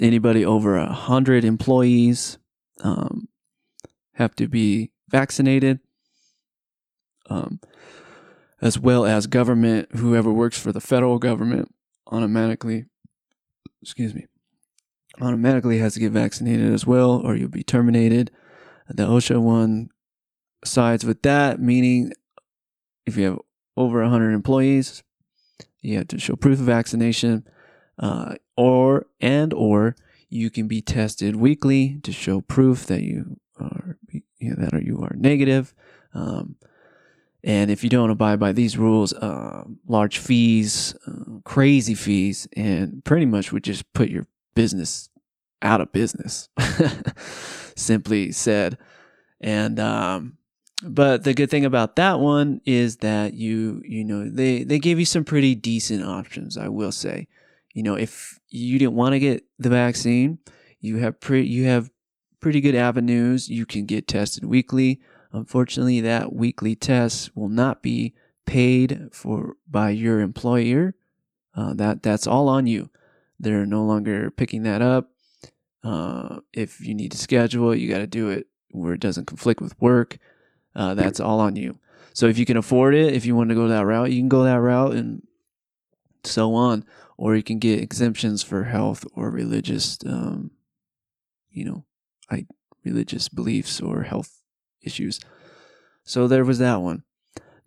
Anybody 0.01 0.45
over 0.45 0.77
a 0.77 0.93
hundred 0.93 1.45
employees 1.45 2.39
um, 2.83 3.29
have 4.15 4.35
to 4.37 4.49
be 4.49 4.93
vaccinated, 5.09 5.81
um, 7.29 7.61
as 8.63 8.79
well 8.79 9.05
as 9.05 9.27
government, 9.27 9.89
whoever 9.97 10.33
works 10.33 10.59
for 10.59 10.73
the 10.73 10.81
federal 10.81 11.19
government 11.19 11.75
automatically, 12.07 12.87
excuse 13.83 14.15
me, 14.15 14.27
automatically 15.21 15.79
has 15.79 15.95
to 15.95 16.01
get 16.01 16.13
vaccinated 16.13 16.73
as 16.73 16.87
well, 16.87 17.21
or 17.25 17.37
you'll 17.37 17.49
be 17.49 17.63
terminated. 17.63 18.31
The 18.89 19.05
OSHA 19.05 19.41
one 19.41 19.91
sides 20.65 21.05
with 21.05 21.23
that, 21.23 21.61
meaning 21.61 22.13
if 23.07 23.17
you 23.17 23.25
have 23.25 23.39
over 23.77 24.03
100 24.03 24.33
employees, 24.33 25.03
you 25.81 25.99
have 25.99 26.09
to 26.09 26.19
show 26.19 26.37
proof 26.37 26.59
of 26.59 26.67
vaccination, 26.67 27.47
uh, 27.99 28.35
or 28.61 29.07
and 29.21 29.55
or 29.55 29.97
you 30.29 30.51
can 30.51 30.69
be 30.69 30.83
tested 30.83 31.35
weekly 31.35 31.99
to 32.03 32.13
show 32.13 32.43
proof 32.43 32.85
that 32.87 33.03
you 33.03 33.41
are 33.59 33.97
you 34.13 34.23
know, 34.55 34.67
that 34.67 34.83
you 34.83 35.01
are 35.03 35.15
negative. 35.17 35.75
Um, 36.13 36.57
and 37.43 37.71
if 37.71 37.83
you 37.83 37.89
don't 37.89 38.11
abide 38.11 38.39
by 38.39 38.53
these 38.53 38.77
rules, 38.77 39.15
uh, 39.15 39.65
large 39.89 40.19
fees, 40.19 40.95
uh, 41.07 41.41
crazy 41.45 41.95
fees, 41.95 42.47
and 42.55 43.03
pretty 43.03 43.25
much 43.25 43.51
would 43.51 43.65
just 43.65 43.91
put 43.95 44.11
your 44.11 44.27
business 44.55 45.09
out 45.63 45.81
of 45.81 45.91
business. 45.91 46.51
Simply 47.77 48.31
said. 48.33 48.77
And 49.41 49.81
um, 49.81 50.37
but 50.83 51.25
the 51.25 51.33
good 51.33 51.51
thing 51.51 51.65
about 51.65 51.97
that 51.97 52.21
one 52.21 52.61
is 52.67 52.99
that 52.99 53.33
you 53.33 53.81
you 53.87 54.05
know 54.05 54.29
they 54.29 54.65
they 54.65 54.79
gave 54.79 54.99
you 54.99 55.07
some 55.07 55.25
pretty 55.25 55.55
decent 55.55 56.05
options. 56.05 56.59
I 56.59 56.69
will 56.69 56.93
say, 56.93 57.27
you 57.73 57.83
know, 57.83 57.95
if 57.95 58.41
you 58.49 58.79
didn't 58.79 58.95
want 58.95 59.13
to 59.13 59.19
get 59.19 59.45
the 59.59 59.69
vaccine, 59.71 60.39
you 60.81 60.99
have 60.99 61.21
pre 61.21 61.43
you 61.43 61.65
have 61.67 61.91
pretty 62.41 62.61
good 62.61 62.75
avenues. 62.75 63.49
You 63.49 63.67
can 63.67 63.87
get 63.87 64.09
tested 64.09 64.45
weekly. 64.45 65.01
Unfortunately, 65.33 66.01
that 66.01 66.33
weekly 66.33 66.75
test 66.75 67.37
will 67.37 67.49
not 67.49 67.83
be 67.83 68.15
paid 68.47 69.09
for 69.13 69.57
by 69.69 69.91
your 69.91 70.21
employer. 70.21 70.95
Uh, 71.55 71.75
that 71.75 72.03
that's 72.03 72.27
all 72.27 72.49
on 72.49 72.67
you. 72.67 72.91
They're 73.39 73.67
no 73.67 73.85
longer 73.85 74.31
picking 74.31 74.65
that 74.65 74.83
up. 74.83 75.11
Uh, 75.83 76.41
if 76.53 76.81
you 76.81 76.95
need 76.95 77.13
to 77.13 77.19
schedule 77.19 77.71
it, 77.71 77.79
you 77.79 77.89
got 77.89 77.99
to 77.99 78.07
do 78.07 78.29
it 78.29 78.49
where 78.73 78.93
it 78.93 79.01
doesn't 79.01 79.27
conflict 79.27 79.61
with 79.61 79.81
work. 79.81 80.19
Uh, 80.75 80.95
that's 80.95 81.21
all 81.21 81.41
on 81.41 81.57
you. 81.57 81.79
So 82.13 82.27
if 82.27 82.39
you 82.39 82.45
can 82.45 82.57
afford 82.57 82.95
it, 82.95 83.15
if 83.15 83.25
you 83.25 83.35
want 83.35 83.49
to 83.51 83.55
go 83.55 83.69
that 83.69 83.87
route, 83.87 84.11
you 84.11 84.21
can 84.21 84.29
go 84.29 84.45
that 84.45 84.61
route 84.61 84.95
and 84.95 85.23
so 86.25 86.55
on. 86.55 86.85
Or 87.21 87.37
you 87.37 87.43
can 87.43 87.59
get 87.59 87.83
exemptions 87.83 88.43
for 88.43 88.65
health 88.65 89.05
or 89.15 89.31
religious, 89.31 89.99
um, 90.07 90.53
you 91.51 91.67
know, 91.67 91.85
I, 92.31 92.47
religious 92.83 93.29
beliefs 93.29 93.79
or 93.79 94.05
health 94.05 94.41
issues. 94.81 95.21
So 96.03 96.27
there 96.27 96.47
was 96.47 96.61
that 96.61 96.81
one. 96.81 97.03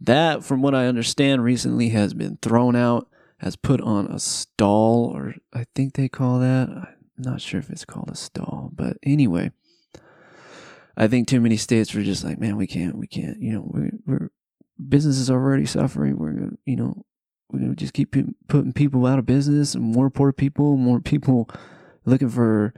That, 0.02 0.44
from 0.44 0.64
what 0.64 0.74
I 0.74 0.88
understand, 0.88 1.44
recently 1.44 1.90
has 1.90 2.16
been 2.16 2.40
thrown 2.42 2.76
out, 2.76 3.08
has 3.38 3.56
put 3.56 3.80
on 3.80 4.08
a 4.08 4.18
stall, 4.18 5.12
or 5.14 5.36
I 5.54 5.66
think 5.76 5.94
they 5.94 6.10
call 6.10 6.40
that. 6.40 6.70
I'm 6.70 6.96
not 7.20 7.40
sure 7.40 7.60
if 7.60 7.70
it's 7.70 7.86
called 7.86 8.10
a 8.10 8.16
stall, 8.16 8.72
but 8.74 8.98
anyway, 9.04 9.52
I 10.98 11.08
think 11.08 11.28
too 11.28 11.40
many 11.40 11.58
states 11.58 11.94
were 11.94 12.02
just 12.02 12.24
like, 12.24 12.40
man, 12.40 12.58
we 12.58 12.66
can't, 12.66 12.98
we 12.98 13.06
can't, 13.06 13.40
you 13.40 13.54
know, 13.54 13.64
we're, 13.68 13.92
we're 14.08 14.30
businesses 14.90 15.30
are 15.30 15.40
already 15.40 15.68
suffering. 15.68 16.18
We're 16.18 16.58
you 16.66 16.76
know, 16.76 17.06
we're 17.54 17.76
just 17.76 17.94
keep 17.94 18.16
putting 18.48 18.74
people 18.74 19.06
out 19.06 19.20
of 19.20 19.26
business, 19.26 19.76
and 19.76 19.84
more 19.84 20.10
poor 20.10 20.34
people, 20.34 20.76
more 20.76 21.00
people 21.00 21.50
looking 22.06 22.30
for, 22.30 22.74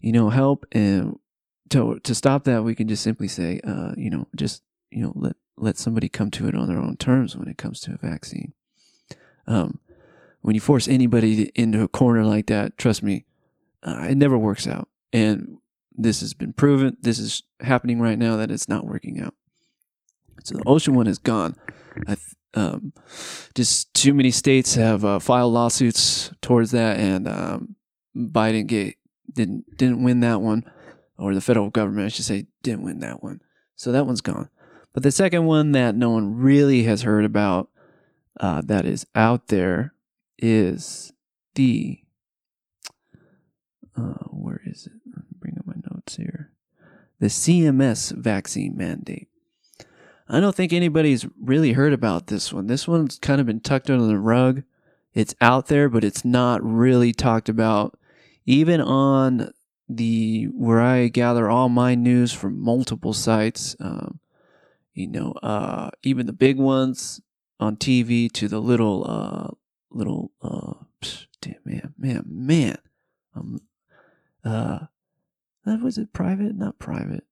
you 0.00 0.12
know, 0.12 0.30
help, 0.30 0.64
and 0.72 1.18
to 1.70 1.98
to 2.00 2.14
stop 2.14 2.44
that, 2.44 2.64
we 2.64 2.74
can 2.74 2.88
just 2.88 3.02
simply 3.02 3.28
say, 3.28 3.60
uh, 3.64 3.92
you 3.96 4.08
know, 4.08 4.26
just 4.36 4.62
you 4.90 5.02
know, 5.02 5.12
let 5.14 5.36
let 5.56 5.76
somebody 5.76 6.08
come 6.08 6.30
to 6.30 6.48
it 6.48 6.54
on 6.54 6.68
their 6.68 6.78
own 6.78 6.96
terms 6.96 7.36
when 7.36 7.48
it 7.48 7.58
comes 7.58 7.80
to 7.80 7.92
a 7.92 8.06
vaccine. 8.06 8.52
Um, 9.46 9.80
when 10.40 10.54
you 10.54 10.60
force 10.60 10.88
anybody 10.88 11.50
into 11.54 11.82
a 11.82 11.88
corner 11.88 12.24
like 12.24 12.46
that, 12.46 12.78
trust 12.78 13.02
me, 13.02 13.26
uh, 13.82 14.06
it 14.08 14.16
never 14.16 14.38
works 14.38 14.66
out. 14.66 14.88
And 15.12 15.58
this 15.92 16.20
has 16.20 16.34
been 16.34 16.52
proven. 16.52 16.96
This 17.02 17.18
is 17.18 17.42
happening 17.60 18.00
right 18.00 18.18
now 18.18 18.36
that 18.36 18.50
it's 18.50 18.68
not 18.68 18.86
working 18.86 19.20
out. 19.20 19.34
So 20.44 20.56
the 20.56 20.64
OSHA 20.64 20.94
one 20.94 21.06
is 21.06 21.18
gone. 21.18 21.56
I 22.06 22.16
um, 22.54 22.92
just 23.54 23.94
too 23.94 24.12
many 24.12 24.30
states 24.30 24.74
have 24.74 25.04
uh, 25.04 25.18
filed 25.18 25.52
lawsuits 25.52 26.32
towards 26.40 26.72
that, 26.72 26.98
and 26.98 27.28
um, 27.28 27.76
Biden 28.16 28.66
get, 28.66 28.96
didn't 29.32 29.76
didn't 29.76 30.02
win 30.02 30.20
that 30.20 30.40
one 30.40 30.64
or 31.20 31.34
the 31.34 31.40
federal 31.40 31.70
government, 31.70 32.06
I 32.06 32.08
should 32.08 32.24
say, 32.24 32.46
didn't 32.62 32.82
win 32.82 33.00
that 33.00 33.22
one. 33.22 33.40
So 33.76 33.92
that 33.92 34.06
one's 34.06 34.22
gone. 34.22 34.48
But 34.92 35.02
the 35.02 35.12
second 35.12 35.44
one 35.44 35.72
that 35.72 35.94
no 35.94 36.10
one 36.10 36.36
really 36.36 36.84
has 36.84 37.02
heard 37.02 37.24
about 37.24 37.68
uh, 38.40 38.62
that 38.64 38.86
is 38.86 39.06
out 39.14 39.48
there 39.48 39.94
is 40.38 41.12
the. 41.54 42.00
Uh, 43.96 44.24
where 44.30 44.62
is 44.64 44.86
it? 44.86 44.92
Bring 45.38 45.56
up 45.58 45.66
my 45.66 45.74
notes 45.90 46.16
here. 46.16 46.50
The 47.18 47.26
CMS 47.26 48.16
vaccine 48.16 48.76
mandate. 48.76 49.28
I 50.32 50.38
don't 50.38 50.54
think 50.54 50.72
anybody's 50.72 51.26
really 51.42 51.72
heard 51.72 51.92
about 51.92 52.28
this 52.28 52.52
one. 52.52 52.68
This 52.68 52.86
one's 52.86 53.18
kind 53.18 53.40
of 53.40 53.48
been 53.48 53.58
tucked 53.58 53.90
under 53.90 54.06
the 54.06 54.16
rug. 54.16 54.62
It's 55.12 55.34
out 55.40 55.66
there, 55.66 55.88
but 55.88 56.04
it's 56.04 56.24
not 56.24 56.62
really 56.62 57.12
talked 57.12 57.48
about, 57.48 57.98
even 58.46 58.80
on 58.80 59.50
the 59.88 60.44
where 60.54 60.80
I 60.80 61.08
gather 61.08 61.50
all 61.50 61.68
my 61.68 61.96
news 61.96 62.32
from 62.32 62.60
multiple 62.60 63.12
sites. 63.12 63.74
Um, 63.80 64.20
you 64.94 65.08
know, 65.08 65.32
uh, 65.42 65.90
even 66.04 66.26
the 66.26 66.32
big 66.32 66.58
ones 66.58 67.20
on 67.58 67.76
TV 67.76 68.30
to 68.32 68.46
the 68.46 68.60
little, 68.60 69.04
uh, 69.08 69.48
little, 69.90 70.30
uh, 70.42 70.74
psh, 71.02 71.26
damn, 71.40 71.56
man, 71.64 71.94
man, 71.98 72.24
man. 72.28 72.78
Um, 73.34 73.60
uh, 74.44 74.78
that 75.64 75.82
was 75.82 75.98
it 75.98 76.12
private? 76.12 76.54
Not 76.54 76.78
private. 76.78 77.24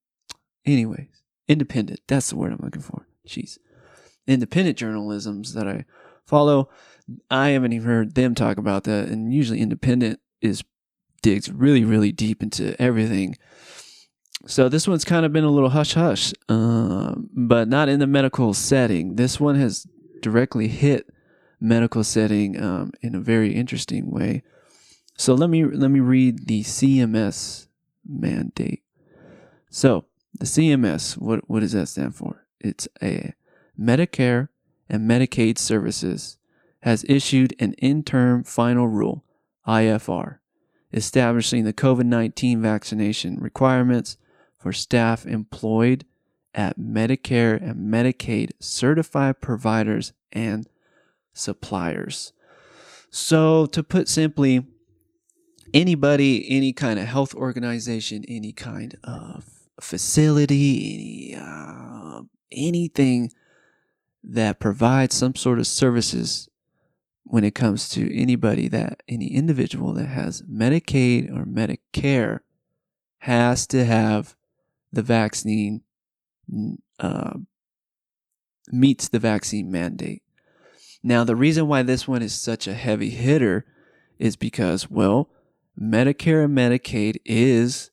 Anyways, 0.67 1.18
independent. 1.49 2.01
That's 2.07 2.31
the 2.31 2.37
word 2.37 2.53
I'm 2.53 2.61
looking 2.63 2.83
for. 2.83 3.07
Jeez. 3.27 3.59
Independent 4.27 4.79
journalisms 4.79 5.55
that 5.55 5.67
I 5.67 5.85
follow. 6.27 6.69
I 7.31 7.51
haven't 7.51 7.73
even 7.73 7.89
heard 7.89 8.15
them 8.15 8.35
talk 8.35 8.59
about 8.59 8.85
that. 8.85 9.09
And 9.09 9.33
usually 9.33 9.61
independent 9.61 10.21
is 10.41 10.63
digs 11.23 11.51
really, 11.51 11.85
really 11.85 12.13
deep 12.13 12.43
into 12.43 12.81
everything. 12.81 13.37
So 14.47 14.69
this 14.69 14.87
one's 14.87 15.05
kind 15.05 15.27
of 15.27 15.33
been 15.33 15.45
a 15.45 15.51
little 15.51 15.71
hush 15.71 15.95
hush, 15.95 16.33
uh, 16.49 17.15
but 17.17 17.69
not 17.69 17.89
in 17.89 17.99
the 17.99 18.07
medical 18.07 18.55
setting. 18.55 19.17
This 19.17 19.41
one 19.41 19.57
has 19.57 19.87
directly 20.21 20.69
hit 20.69 21.09
medical 21.61 22.05
setting 22.05 22.61
um, 22.63 22.93
in 23.03 23.15
a 23.15 23.21
very 23.21 23.55
interesting 23.55 24.11
way. 24.11 24.43
So 25.17 25.35
let 25.35 25.51
me 25.51 25.65
let 25.65 25.91
me 25.91 25.99
read 25.99 26.47
the 26.47 26.63
CMS 26.63 27.67
mandate. 28.07 28.85
So 29.71 30.05
the 30.39 30.47
CMS, 30.47 31.17
what 31.17 31.49
what 31.49 31.61
does 31.61 31.73
that 31.73 31.87
stand 31.87 32.15
for? 32.15 32.47
It's 32.61 32.89
a 33.03 33.35
Medicare 33.79 34.49
and 34.89 35.09
Medicaid 35.09 35.59
Services 35.59 36.39
has 36.81 37.05
issued 37.09 37.55
an 37.59 37.73
interim 37.75 38.45
final 38.45 38.87
rule, 38.89 39.25
IFR, 39.67 40.39
establishing 40.93 41.65
the 41.65 41.73
COVID 41.73 42.05
19 42.05 42.63
vaccination 42.63 43.39
requirements 43.39 44.17
for 44.57 44.73
staff 44.73 45.27
employed 45.27 46.05
at 46.55 46.79
Medicare 46.79 47.61
and 47.61 47.93
Medicaid 47.93 48.51
certified 48.61 49.41
providers 49.41 50.13
and 50.33 50.69
suppliers. 51.33 52.33
So, 53.11 53.67
to 53.67 53.83
put 53.83 54.09
simply, 54.09 54.67
anybody, 55.73 56.45
any 56.51 56.73
kind 56.73 56.99
of 56.99 57.07
health 57.07 57.35
organization, 57.35 58.25
any 58.29 58.53
kind 58.53 58.97
of 59.03 59.58
facility, 59.81 61.35
any 61.35 61.41
uh, 61.41 62.23
anything 62.51 63.31
that 64.23 64.59
provides 64.59 65.15
some 65.15 65.35
sort 65.35 65.59
of 65.59 65.67
services 65.67 66.49
when 67.25 67.45
it 67.45 67.55
comes 67.55 67.89
to 67.91 68.15
anybody 68.17 68.69
that 68.69 69.03
any 69.09 69.27
individual 69.35 69.93
that 69.93 70.07
has 70.07 70.43
Medicaid 70.43 71.31
or 71.31 71.45
Medicare 71.45 72.41
has 73.19 73.67
to 73.67 73.85
have 73.85 74.35
the 74.93 75.03
vaccine 75.03 75.83
uh, 76.99 77.35
meets 78.69 79.09
the 79.09 79.19
vaccine 79.19 79.71
mandate. 79.71 80.23
Now, 81.03 81.25
the 81.25 81.37
reason 81.37 81.69
why 81.69 81.83
this 81.83 82.09
one 82.09 82.23
is 82.23 82.35
such 82.35 82.67
a 82.67 82.75
heavy 82.75 83.11
hitter 83.11 83.67
is 84.19 84.37
because, 84.37 84.91
well, 84.91 85.29
Medicare 85.81 86.45
and 86.45 86.57
Medicaid 86.57 87.19
is 87.25 87.91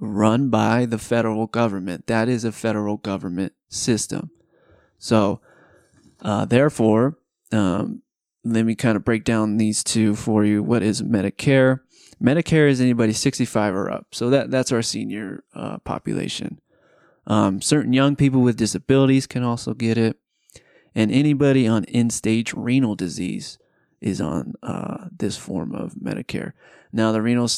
run 0.00 0.48
by 0.48 0.86
the 0.86 0.98
federal 0.98 1.46
government. 1.46 2.06
That 2.06 2.28
is 2.28 2.44
a 2.44 2.52
federal 2.52 2.96
government 2.96 3.52
system. 3.68 4.30
So, 4.98 5.40
uh, 6.22 6.46
therefore, 6.46 7.18
um, 7.52 8.02
let 8.42 8.64
me 8.64 8.74
kind 8.74 8.96
of 8.96 9.04
break 9.04 9.24
down 9.24 9.58
these 9.58 9.84
two 9.84 10.16
for 10.16 10.44
you. 10.44 10.62
What 10.62 10.82
is 10.82 11.02
Medicare? 11.02 11.80
Medicare 12.22 12.68
is 12.68 12.80
anybody 12.80 13.12
65 13.12 13.74
or 13.74 13.90
up. 13.90 14.06
So 14.12 14.30
that 14.30 14.50
that's 14.50 14.72
our 14.72 14.82
senior 14.82 15.44
uh, 15.54 15.78
population. 15.78 16.60
Um, 17.26 17.60
certain 17.60 17.92
young 17.92 18.16
people 18.16 18.40
with 18.40 18.56
disabilities 18.56 19.26
can 19.26 19.42
also 19.42 19.74
get 19.74 19.96
it, 19.98 20.18
and 20.94 21.12
anybody 21.12 21.68
on 21.68 21.84
end-stage 21.84 22.54
renal 22.54 22.94
disease 22.94 23.58
is 24.00 24.20
on 24.20 24.54
uh, 24.62 25.08
this 25.16 25.36
form 25.36 25.74
of 25.74 25.94
Medicare. 25.94 26.52
Now 26.92 27.12
the 27.12 27.22
renal 27.22 27.48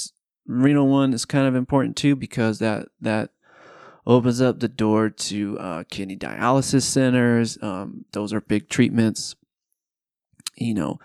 renal 0.47 0.89
one 0.89 1.13
is 1.13 1.25
kind 1.25 1.47
of 1.47 1.55
important 1.55 1.97
too 1.97 2.17
because 2.17 2.59
that 2.59 2.89
that 3.01 3.31
opens 4.07 4.41
up 4.41 4.61
the 4.61 4.69
door 4.69 5.11
to 5.11 5.59
uh, 5.59 5.85
kidney 5.91 6.17
dialysis 6.17 6.83
centers. 6.83 7.59
Um, 7.63 8.05
those 8.13 8.33
are 8.33 8.41
big 8.41 8.69
treatments. 8.69 9.37
You 10.57 10.75
know, 10.75 10.99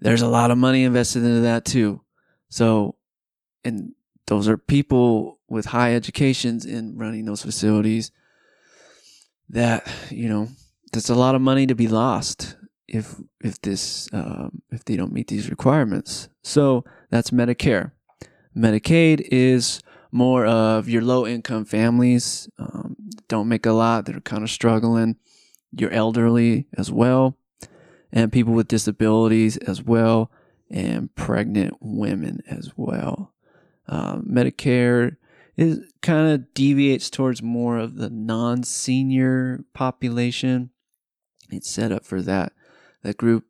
there's 0.00 0.22
a 0.22 0.28
lot 0.28 0.50
of 0.50 0.58
money 0.58 0.84
invested 0.84 1.24
into 1.24 1.40
that 1.40 1.64
too. 1.64 2.00
So, 2.48 2.96
and 3.64 3.92
those 4.26 4.48
are 4.48 4.56
people 4.56 5.38
with 5.48 5.66
high 5.66 5.94
educations 5.94 6.64
in 6.64 6.96
running 6.96 7.24
those 7.24 7.42
facilities 7.42 8.10
that, 9.50 9.90
you 10.10 10.28
know, 10.28 10.48
there's 10.92 11.10
a 11.10 11.14
lot 11.14 11.34
of 11.34 11.40
money 11.42 11.66
to 11.66 11.74
be 11.74 11.88
lost 11.88 12.56
if 12.86 13.16
if 13.42 13.60
this 13.60 14.08
um, 14.12 14.62
if 14.70 14.84
they 14.84 14.96
don't 14.96 15.12
meet 15.12 15.28
these 15.28 15.50
requirements. 15.50 16.28
So 16.42 16.84
that's 17.10 17.30
Medicare. 17.30 17.92
Medicaid 18.58 19.26
is 19.30 19.82
more 20.10 20.46
of 20.46 20.88
your 20.88 21.02
low 21.02 21.26
income 21.26 21.64
families 21.64 22.48
um, 22.58 22.96
don't 23.28 23.46
make 23.46 23.66
a 23.66 23.72
lot 23.72 24.06
they're 24.06 24.20
kind 24.20 24.42
of 24.42 24.48
struggling 24.50 25.16
your 25.70 25.90
elderly 25.90 26.66
as 26.78 26.90
well 26.90 27.36
and 28.12 28.32
people 28.32 28.54
with 28.54 28.68
disabilities 28.68 29.56
as 29.58 29.82
well 29.82 30.30
and 30.70 31.14
pregnant 31.14 31.76
women 31.80 32.42
as 32.48 32.72
well. 32.76 33.32
Um, 33.86 34.26
medicare 34.30 35.16
is 35.56 35.80
kind 36.02 36.32
of 36.32 36.52
deviates 36.54 37.10
towards 37.10 37.42
more 37.42 37.78
of 37.78 37.96
the 37.96 38.10
non-senior 38.10 39.64
population. 39.72 40.70
It's 41.50 41.70
set 41.70 41.92
up 41.92 42.04
for 42.04 42.22
that 42.22 42.52
that 43.02 43.16
group. 43.16 43.44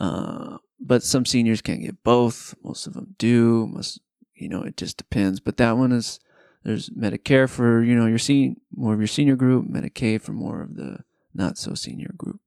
Uh, 0.00 0.58
but 0.80 1.02
some 1.02 1.26
seniors 1.26 1.60
can 1.60 1.82
get 1.82 2.02
both 2.02 2.54
most 2.62 2.86
of 2.86 2.94
them 2.94 3.14
do 3.18 3.66
most 3.66 4.00
you 4.38 4.48
know, 4.48 4.62
it 4.62 4.76
just 4.76 4.96
depends. 4.96 5.40
But 5.40 5.56
that 5.58 5.76
one 5.76 5.92
is 5.92 6.20
there's 6.64 6.90
Medicare 6.90 7.48
for 7.48 7.82
you 7.82 7.94
know 7.94 8.06
your 8.06 8.18
senior 8.18 8.56
more 8.74 8.94
of 8.94 9.00
your 9.00 9.06
senior 9.06 9.36
group, 9.36 9.66
Medicaid 9.68 10.22
for 10.22 10.32
more 10.32 10.62
of 10.62 10.76
the 10.76 11.00
not 11.34 11.58
so 11.58 11.74
senior 11.74 12.12
group. 12.16 12.40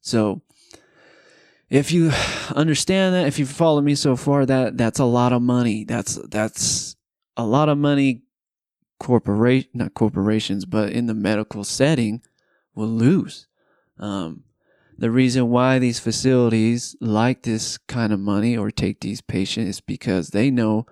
So 0.00 0.42
if 1.70 1.90
you 1.92 2.10
understand 2.54 3.14
that, 3.14 3.26
if 3.26 3.38
you've 3.38 3.48
followed 3.48 3.84
me 3.84 3.94
so 3.94 4.16
far, 4.16 4.44
that 4.46 4.76
that's 4.76 4.98
a 4.98 5.04
lot 5.04 5.32
of 5.32 5.42
money. 5.42 5.84
That's 5.84 6.16
that's 6.28 6.96
a 7.36 7.46
lot 7.46 7.68
of 7.68 7.78
money. 7.78 8.22
Corporation, 8.98 9.70
not 9.74 9.94
corporations, 9.94 10.64
but 10.64 10.92
in 10.92 11.06
the 11.06 11.14
medical 11.14 11.64
setting, 11.64 12.22
will 12.74 12.88
lose. 12.88 13.48
Um, 13.98 14.44
the 14.96 15.10
reason 15.10 15.50
why 15.50 15.78
these 15.78 15.98
facilities 15.98 16.94
like 17.00 17.42
this 17.42 17.78
kind 17.78 18.12
of 18.12 18.20
money 18.20 18.56
or 18.56 18.70
take 18.70 19.00
these 19.00 19.20
patients 19.20 19.68
is 19.68 19.80
because 19.80 20.28
they 20.28 20.50
know 20.50 20.86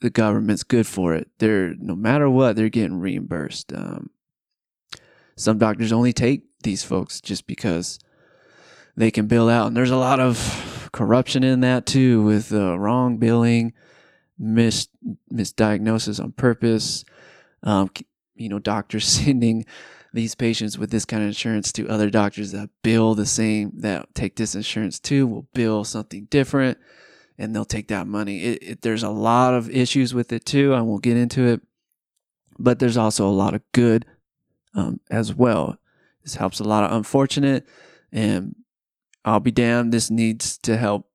the 0.00 0.10
government's 0.10 0.62
good 0.62 0.86
for 0.86 1.14
it. 1.14 1.28
They're 1.38 1.74
no 1.74 1.96
matter 1.96 2.28
what, 2.30 2.56
they're 2.56 2.68
getting 2.68 3.00
reimbursed. 3.00 3.72
Um, 3.72 4.10
some 5.36 5.58
doctors 5.58 5.92
only 5.92 6.12
take 6.12 6.42
these 6.62 6.82
folks 6.84 7.20
just 7.20 7.46
because 7.46 7.98
they 8.96 9.10
can 9.10 9.26
bill 9.26 9.48
out, 9.48 9.68
and 9.68 9.76
there's 9.76 9.90
a 9.90 9.96
lot 9.96 10.20
of 10.20 10.88
corruption 10.92 11.44
in 11.44 11.60
that 11.60 11.86
too, 11.86 12.22
with 12.22 12.52
uh, 12.52 12.78
wrong 12.78 13.18
billing, 13.18 13.72
mis 14.38 14.88
misdiagnosis 15.32 16.22
on 16.22 16.32
purpose. 16.32 17.04
Um, 17.62 17.90
you 18.34 18.48
know, 18.48 18.58
doctors 18.58 19.04
sending 19.24 19.64
these 20.12 20.34
patients 20.34 20.78
with 20.78 20.90
this 20.90 21.04
kind 21.04 21.22
of 21.22 21.28
insurance 21.28 21.70
to 21.72 21.88
other 21.88 22.08
doctors 22.10 22.52
that 22.52 22.70
bill 22.82 23.14
the 23.14 23.26
same 23.26 23.72
that 23.76 24.14
take 24.14 24.36
this 24.36 24.54
insurance 24.54 24.98
too 24.98 25.26
will 25.26 25.46
bill 25.52 25.84
something 25.84 26.26
different 26.30 26.78
and 27.38 27.54
they'll 27.54 27.64
take 27.64 27.88
that 27.88 28.06
money. 28.06 28.42
It, 28.42 28.62
it, 28.62 28.82
there's 28.82 29.02
a 29.04 29.10
lot 29.10 29.54
of 29.54 29.70
issues 29.70 30.12
with 30.12 30.32
it 30.32 30.44
too. 30.44 30.74
I 30.74 30.80
won't 30.80 31.02
get 31.02 31.16
into 31.16 31.46
it, 31.46 31.60
but 32.58 32.78
there's 32.78 32.96
also 32.96 33.26
a 33.26 33.30
lot 33.30 33.54
of 33.54 33.62
good 33.72 34.04
um, 34.74 35.00
as 35.10 35.34
well. 35.34 35.78
This 36.24 36.34
helps 36.34 36.60
a 36.60 36.64
lot 36.64 36.84
of 36.84 36.96
unfortunate, 36.96 37.66
and 38.12 38.56
I'll 39.24 39.40
be 39.40 39.50
damned. 39.50 39.92
This 39.92 40.10
needs 40.10 40.58
to 40.58 40.76
help 40.76 41.08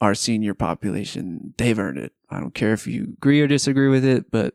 our 0.00 0.14
senior 0.14 0.54
population. 0.54 1.54
They've 1.56 1.78
earned 1.78 1.98
it. 1.98 2.12
I 2.28 2.40
don't 2.40 2.54
care 2.54 2.72
if 2.72 2.86
you 2.86 3.14
agree 3.18 3.40
or 3.40 3.46
disagree 3.46 3.88
with 3.88 4.04
it, 4.04 4.30
but 4.30 4.54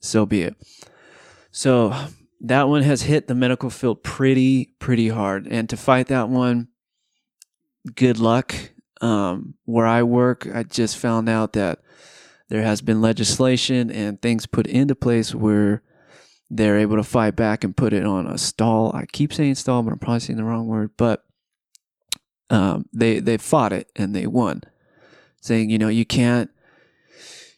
so 0.00 0.26
be 0.26 0.42
it. 0.42 0.56
So 1.50 1.94
that 2.40 2.68
one 2.68 2.82
has 2.82 3.02
hit 3.02 3.26
the 3.26 3.34
medical 3.34 3.70
field 3.70 4.02
pretty, 4.02 4.74
pretty 4.78 5.08
hard. 5.08 5.46
And 5.46 5.68
to 5.68 5.76
fight 5.76 6.08
that 6.08 6.28
one, 6.28 6.68
good 7.94 8.18
luck. 8.18 8.54
Um, 9.00 9.54
where 9.64 9.86
I 9.86 10.02
work, 10.02 10.46
I 10.52 10.62
just 10.62 10.98
found 10.98 11.28
out 11.28 11.54
that 11.54 11.80
there 12.50 12.62
has 12.62 12.82
been 12.82 13.00
legislation 13.00 13.90
and 13.90 14.20
things 14.20 14.46
put 14.46 14.66
into 14.66 14.94
place 14.94 15.34
where 15.34 15.82
they're 16.50 16.78
able 16.78 16.96
to 16.96 17.04
fight 17.04 17.36
back 17.36 17.62
and 17.62 17.76
put 17.76 17.92
it 17.92 18.04
on 18.04 18.26
a 18.26 18.36
stall. 18.36 18.90
I 18.94 19.06
keep 19.06 19.32
saying 19.32 19.54
stall, 19.54 19.82
but 19.82 19.92
I'm 19.92 19.98
probably 19.98 20.20
saying 20.20 20.36
the 20.36 20.44
wrong 20.44 20.66
word. 20.66 20.90
But 20.96 21.24
um, 22.50 22.86
they 22.92 23.20
they 23.20 23.38
fought 23.38 23.72
it 23.72 23.90
and 23.94 24.14
they 24.14 24.26
won, 24.26 24.62
saying 25.40 25.70
you 25.70 25.78
know 25.78 25.88
you 25.88 26.04
can't 26.04 26.50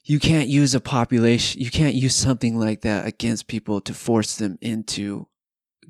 you 0.05 0.21
can't 0.21 0.49
use 0.49 0.75
a 0.75 0.81
population 0.81 1.61
you 1.61 1.71
can't 1.71 1.95
use 1.95 2.15
something 2.15 2.59
like 2.59 2.83
that 2.83 3.07
against 3.07 3.47
people 3.47 3.81
to 3.81 3.95
force 3.95 4.37
them 4.37 4.59
into 4.61 5.27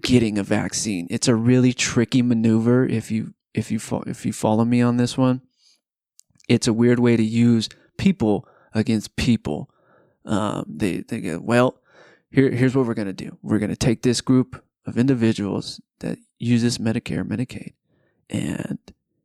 getting 0.01 0.39
a 0.39 0.45
vaccine. 0.45 1.09
It's 1.11 1.29
a 1.29 1.35
really 1.35 1.73
tricky 1.73 2.23
maneuver 2.23 2.87
if 2.87 3.11
you 3.11 3.35
if 3.55 3.71
you 3.71 3.79
fo- 3.79 4.05
if 4.07 4.25
you 4.25 4.33
follow 4.33 4.65
me 4.65 4.81
on 4.81 4.97
this 4.97 5.17
one, 5.17 5.43
it's 6.49 6.67
a 6.67 6.73
weird 6.73 6.99
way 6.99 7.17
to 7.17 7.23
use 7.23 7.69
people 7.97 8.49
against 8.75 9.17
people. 9.17 9.71
Um, 10.25 10.65
they 10.69 10.99
they 11.01 11.21
go 11.21 11.41
well. 11.41 11.81
Here 12.31 12.51
here's 12.51 12.75
what 12.75 12.87
we're 12.87 12.95
gonna 12.95 13.13
do. 13.13 13.39
We're 13.43 13.59
gonna 13.59 13.77
take 13.77 14.03
this 14.03 14.21
group 14.21 14.63
of 14.87 14.97
individuals 14.99 15.81
that 16.01 16.19
use 16.39 16.63
this 16.63 16.79
Medicare 16.79 17.25
Medicaid, 17.25 17.73
and 18.31 18.79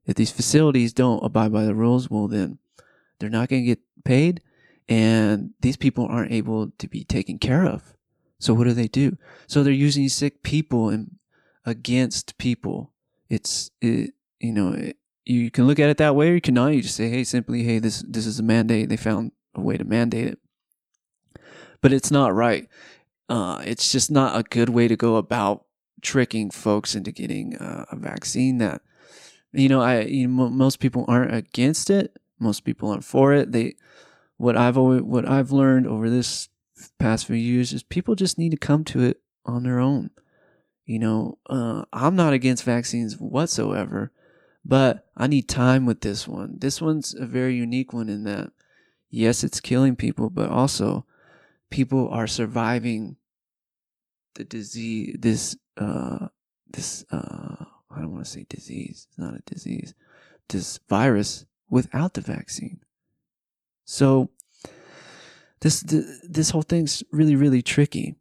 if 0.06 0.16
these 0.16 0.32
facilities 0.32 0.94
don't 0.94 1.24
abide 1.24 1.52
by 1.52 1.66
the 1.66 1.76
rules, 1.76 2.10
well 2.10 2.28
then 2.28 2.60
they're 3.20 3.30
not 3.30 3.50
gonna 3.50 3.64
get 3.64 3.80
paid, 4.04 4.42
and 4.88 5.52
these 5.62 5.78
people 5.78 6.06
aren't 6.06 6.32
able 6.32 6.72
to 6.78 6.88
be 6.88 7.04
taken 7.04 7.40
care 7.40 7.66
of. 7.66 7.94
So 8.40 8.54
what 8.54 8.66
do 8.66 8.74
they 8.74 8.88
do? 8.88 9.18
So 9.48 9.64
they're 9.64 9.74
using 9.74 10.10
sick 10.10 10.44
people 10.44 10.90
and 10.90 11.18
against 11.66 12.38
people. 12.38 12.94
It's 13.30 13.72
it, 13.82 14.14
you 14.40 14.52
know, 14.52 14.74
it, 14.74 14.98
you 15.26 15.52
can 15.52 15.68
look 15.68 15.80
at 15.80 15.90
it 15.90 15.98
that 15.98 16.16
way, 16.16 16.30
or 16.30 16.36
you 16.36 16.42
cannot. 16.42 16.74
You 16.74 16.82
just 16.82 16.96
say, 16.96 17.10
hey, 17.10 17.24
simply, 17.24 17.64
hey, 17.64 17.80
this 17.80 18.04
this 18.08 18.26
is 18.26 18.40
a 18.40 18.44
mandate. 18.44 18.90
They 18.90 18.98
found 18.98 19.32
a 19.56 19.62
way 19.62 19.78
to 19.78 19.84
mandate 19.84 20.28
it, 20.28 20.40
but 21.82 21.92
it's 21.94 22.12
not 22.12 22.34
right. 22.34 22.68
Uh, 23.30 23.62
it's 23.66 23.92
just 23.92 24.10
not 24.10 24.40
a 24.40 24.44
good 24.44 24.70
way 24.70 24.88
to 24.88 24.96
go 24.96 25.18
about 25.18 25.66
tricking 26.02 26.50
folks 26.50 26.96
into 26.96 27.12
getting 27.12 27.58
uh, 27.58 27.86
a 27.92 27.96
vaccine. 27.96 28.58
That 28.60 28.82
you 29.52 29.68
know, 29.68 29.82
I 29.82 30.02
you 30.02 30.28
know, 30.28 30.50
most 30.50 30.80
people 30.80 31.06
aren't 31.08 31.34
against 31.34 31.90
it. 31.90 32.18
Most 32.40 32.64
people 32.64 32.90
aren't 32.90 33.04
for 33.04 33.34
it. 33.34 33.52
They 33.52 33.76
what 34.38 34.56
I've 34.56 34.78
always, 34.78 35.02
what 35.02 35.28
I've 35.28 35.52
learned 35.52 35.88
over 35.88 36.10
this 36.10 36.50
past 37.00 37.26
few 37.26 37.36
years 37.36 37.74
is 37.74 37.84
people 37.84 38.16
just 38.16 38.38
need 38.38 38.52
to 38.52 38.58
come 38.58 38.84
to 38.86 39.02
it 39.04 39.22
on 39.46 39.64
their 39.64 39.80
own. 39.80 40.12
You 40.86 41.00
know, 41.00 41.38
uh, 41.50 41.84
I'm 41.92 42.16
not 42.16 42.34
against 42.34 42.64
vaccines 42.64 43.16
whatsoever. 43.16 44.12
But 44.68 45.08
I 45.16 45.28
need 45.28 45.48
time 45.48 45.86
with 45.86 46.02
this 46.02 46.28
one. 46.28 46.58
This 46.60 46.82
one's 46.82 47.14
a 47.14 47.26
very 47.26 47.56
unique 47.56 47.94
one 47.94 48.10
in 48.10 48.26
that, 48.26 48.52
yes, 49.10 49.44
it's 49.46 49.62
killing 49.62 49.96
people, 49.96 50.30
but 50.30 50.50
also 50.50 51.06
people 51.70 52.10
are 52.10 52.28
surviving 52.28 53.16
the 54.36 54.44
disease, 54.44 55.16
this, 55.20 55.56
uh, 55.78 56.28
this, 56.70 57.06
uh, 57.12 57.64
I 57.90 58.02
don't 58.02 58.12
want 58.12 58.26
to 58.26 58.30
say 58.32 58.46
disease. 58.50 59.08
It's 59.10 59.18
not 59.18 59.36
a 59.36 59.42
disease. 59.46 59.94
this 60.50 60.80
virus 60.90 61.46
without 61.70 62.14
the 62.14 62.22
vaccine. 62.22 62.80
So 63.86 64.30
this 65.62 65.82
this 65.82 66.52
whole 66.52 66.62
thing's 66.62 67.04
really 67.12 67.36
really 67.36 67.62
tricky, 67.62 68.16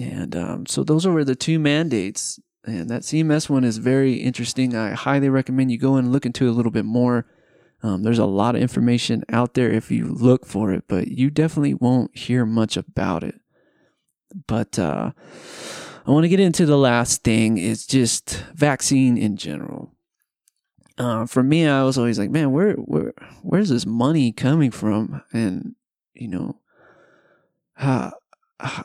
and 0.00 0.34
um, 0.36 0.66
so 0.66 0.82
those 0.82 1.06
are 1.06 1.24
the 1.24 1.36
two 1.36 1.58
mandates. 1.58 2.40
And 2.64 2.88
that 2.90 3.02
CMS 3.02 3.50
one 3.50 3.64
is 3.64 3.78
very 3.78 4.14
interesting. 4.14 4.76
I 4.76 4.90
highly 4.90 5.28
recommend 5.28 5.72
you 5.72 5.78
go 5.78 5.96
and 5.96 6.12
look 6.12 6.24
into 6.24 6.46
it 6.46 6.50
a 6.50 6.52
little 6.52 6.70
bit 6.70 6.84
more. 6.84 7.26
Um, 7.82 8.04
there's 8.04 8.20
a 8.20 8.26
lot 8.26 8.54
of 8.54 8.62
information 8.62 9.24
out 9.28 9.54
there 9.54 9.70
if 9.70 9.90
you 9.90 10.06
look 10.06 10.46
for 10.46 10.72
it, 10.72 10.84
but 10.86 11.08
you 11.08 11.30
definitely 11.30 11.74
won't 11.74 12.16
hear 12.16 12.46
much 12.46 12.76
about 12.76 13.24
it. 13.24 13.40
But 14.46 14.78
uh, 14.78 15.10
I 16.06 16.10
want 16.10 16.24
to 16.24 16.28
get 16.28 16.38
into 16.38 16.64
the 16.64 16.78
last 16.78 17.24
thing. 17.24 17.58
It's 17.58 17.86
just 17.86 18.44
vaccine 18.54 19.18
in 19.18 19.36
general. 19.36 19.94
Uh, 20.96 21.26
for 21.26 21.42
me, 21.42 21.66
I 21.66 21.82
was 21.82 21.98
always 21.98 22.18
like, 22.18 22.30
man, 22.30 22.52
where, 22.52 22.74
where, 22.74 23.12
where's 23.42 23.70
this 23.70 23.86
money 23.86 24.30
coming 24.30 24.70
from? 24.70 25.22
And 25.32 25.74
you 26.14 26.28
know, 26.28 26.60
how, 27.74 28.12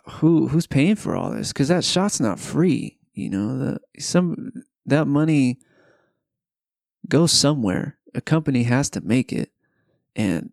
who, 0.09 0.47
who's 0.47 0.65
paying 0.65 0.95
for 0.95 1.15
all 1.15 1.29
this? 1.29 1.49
Because 1.49 1.67
that 1.67 1.83
shot's 1.83 2.19
not 2.19 2.39
free. 2.39 2.96
You 3.17 3.29
know, 3.29 3.57
the 3.57 3.79
some 4.01 4.63
that 4.85 5.07
money 5.07 5.59
goes 7.07 7.31
somewhere. 7.31 7.97
A 8.15 8.21
company 8.21 8.63
has 8.63 8.89
to 8.91 9.01
make 9.01 9.31
it, 9.31 9.51
and 10.15 10.51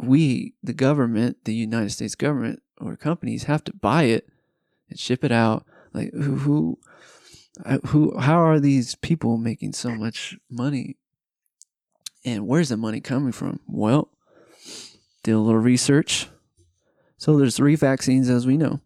we, 0.00 0.54
the 0.62 0.74
government, 0.74 1.38
the 1.44 1.54
United 1.54 1.90
States 1.90 2.14
government 2.14 2.62
or 2.80 2.96
companies, 2.96 3.44
have 3.44 3.64
to 3.64 3.72
buy 3.72 4.04
it 4.04 4.28
and 4.90 4.98
ship 4.98 5.24
it 5.24 5.32
out. 5.32 5.64
Like 5.92 6.12
who, 6.12 6.36
who 6.36 6.78
who 7.86 8.18
how 8.18 8.38
are 8.38 8.60
these 8.60 8.94
people 8.96 9.38
making 9.38 9.72
so 9.72 9.94
much 9.94 10.36
money? 10.50 10.96
And 12.24 12.46
where's 12.46 12.68
the 12.68 12.76
money 12.76 13.00
coming 13.00 13.32
from? 13.32 13.60
Well 13.66 14.10
did 15.26 15.34
a 15.34 15.40
little 15.40 15.60
research. 15.60 16.28
So 17.18 17.36
there's 17.36 17.56
three 17.56 17.74
vaccines 17.74 18.30
as 18.30 18.46
we 18.46 18.56
know 18.56 18.80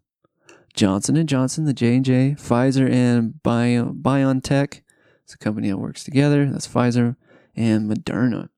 johnson 0.73 1.25
& 1.25 1.27
johnson 1.27 1.65
the 1.65 1.73
j&j 1.73 2.35
pfizer 2.37 2.89
and 2.89 3.41
Bio, 3.43 3.93
biontech. 3.93 4.81
It's 5.23 5.33
a 5.33 5.37
company 5.37 5.69
that 5.69 5.77
works 5.77 6.03
together. 6.03 6.45
That's 6.45 6.67
pfizer 6.67 7.15
and 7.55 7.89
moderna. 7.89 8.49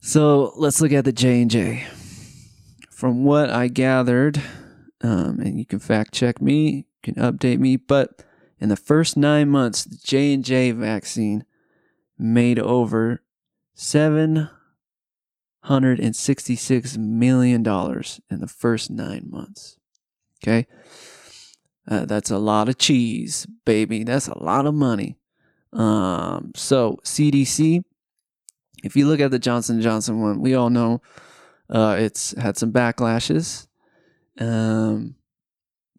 So 0.00 0.52
let's 0.56 0.80
look 0.80 0.92
at 0.92 1.04
the 1.04 1.12
j&j 1.12 1.86
from 2.90 3.24
what 3.24 3.48
i 3.50 3.68
gathered 3.68 4.42
um, 5.02 5.38
and 5.38 5.58
you 5.58 5.64
can 5.64 5.78
fact 5.78 6.12
check 6.12 6.42
me 6.42 6.86
you 7.04 7.12
can 7.12 7.14
update 7.14 7.58
me 7.58 7.76
but 7.76 8.24
in 8.60 8.68
the 8.68 8.76
first 8.76 9.16
nine 9.16 9.48
months, 9.48 9.84
the 9.84 9.96
J 9.96 10.34
and 10.34 10.44
J 10.44 10.72
vaccine 10.72 11.44
made 12.18 12.58
over 12.58 13.22
seven 13.74 14.50
hundred 15.62 16.00
and 16.00 16.16
sixty-six 16.16 16.96
million 16.96 17.62
dollars 17.62 18.20
in 18.30 18.40
the 18.40 18.48
first 18.48 18.90
nine 18.90 19.28
months. 19.30 19.77
Okay, 20.42 20.66
uh, 21.88 22.04
that's 22.04 22.30
a 22.30 22.38
lot 22.38 22.68
of 22.68 22.78
cheese, 22.78 23.46
baby. 23.64 24.04
That's 24.04 24.28
a 24.28 24.42
lot 24.42 24.66
of 24.66 24.74
money. 24.74 25.16
Um, 25.72 26.52
so 26.54 26.98
CDC, 27.04 27.82
if 28.84 28.96
you 28.96 29.06
look 29.06 29.20
at 29.20 29.30
the 29.30 29.38
Johnson 29.38 29.80
Johnson 29.80 30.20
one, 30.20 30.40
we 30.40 30.54
all 30.54 30.70
know 30.70 31.02
uh, 31.70 31.96
it's 31.98 32.36
had 32.38 32.56
some 32.56 32.72
backlashes. 32.72 33.66
Um, 34.38 35.16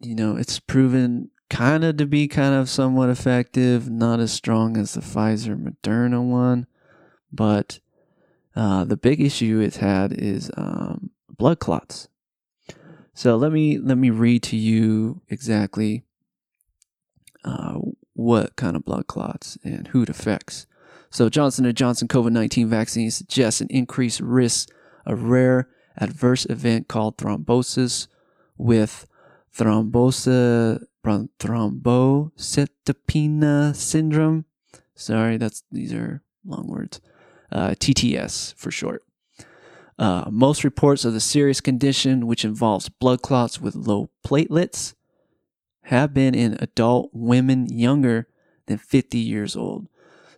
you 0.00 0.14
know, 0.14 0.36
it's 0.36 0.58
proven 0.58 1.30
kind 1.50 1.84
of 1.84 1.96
to 1.98 2.06
be 2.06 2.28
kind 2.28 2.54
of 2.54 2.70
somewhat 2.70 3.10
effective, 3.10 3.90
not 3.90 4.20
as 4.20 4.32
strong 4.32 4.76
as 4.76 4.94
the 4.94 5.00
Pfizer 5.00 5.56
Moderna 5.56 6.22
one, 6.22 6.66
but 7.32 7.80
uh, 8.56 8.84
the 8.84 8.96
big 8.96 9.20
issue 9.20 9.60
it's 9.60 9.76
had 9.76 10.12
is 10.12 10.50
um, 10.56 11.10
blood 11.36 11.58
clots. 11.58 12.08
So 13.20 13.36
let 13.36 13.52
me 13.52 13.76
let 13.76 13.98
me 13.98 14.08
read 14.08 14.42
to 14.44 14.56
you 14.56 15.20
exactly 15.28 16.04
uh, 17.44 17.74
what 18.14 18.56
kind 18.56 18.76
of 18.76 18.86
blood 18.86 19.08
clots 19.08 19.58
and 19.62 19.88
who 19.88 20.04
it 20.04 20.08
affects. 20.08 20.66
So 21.10 21.28
Johnson 21.28 21.70
& 21.74 21.76
Johnson 21.76 22.08
COVID-19 22.08 22.68
vaccine 22.68 23.10
suggests 23.10 23.60
an 23.60 23.66
increased 23.68 24.20
risk 24.20 24.70
of 25.04 25.24
rare 25.24 25.68
adverse 25.98 26.46
event 26.46 26.88
called 26.88 27.18
thrombosis 27.18 28.08
with 28.56 29.06
thrombosis 29.54 30.82
thrombocytopenia 31.04 33.76
syndrome. 33.76 34.46
Sorry, 34.94 35.36
that's 35.36 35.62
these 35.70 35.92
are 35.92 36.22
long 36.46 36.68
words. 36.68 37.02
Uh, 37.52 37.72
TTS 37.72 38.54
for 38.54 38.70
short. 38.70 39.02
Uh, 40.00 40.24
most 40.30 40.64
reports 40.64 41.04
of 41.04 41.12
the 41.12 41.20
serious 41.20 41.60
condition, 41.60 42.26
which 42.26 42.42
involves 42.42 42.88
blood 42.88 43.20
clots 43.20 43.60
with 43.60 43.74
low 43.74 44.08
platelets, 44.26 44.94
have 45.84 46.14
been 46.14 46.34
in 46.34 46.56
adult 46.58 47.10
women 47.12 47.66
younger 47.66 48.26
than 48.66 48.78
50 48.78 49.18
years 49.18 49.54
old. 49.54 49.88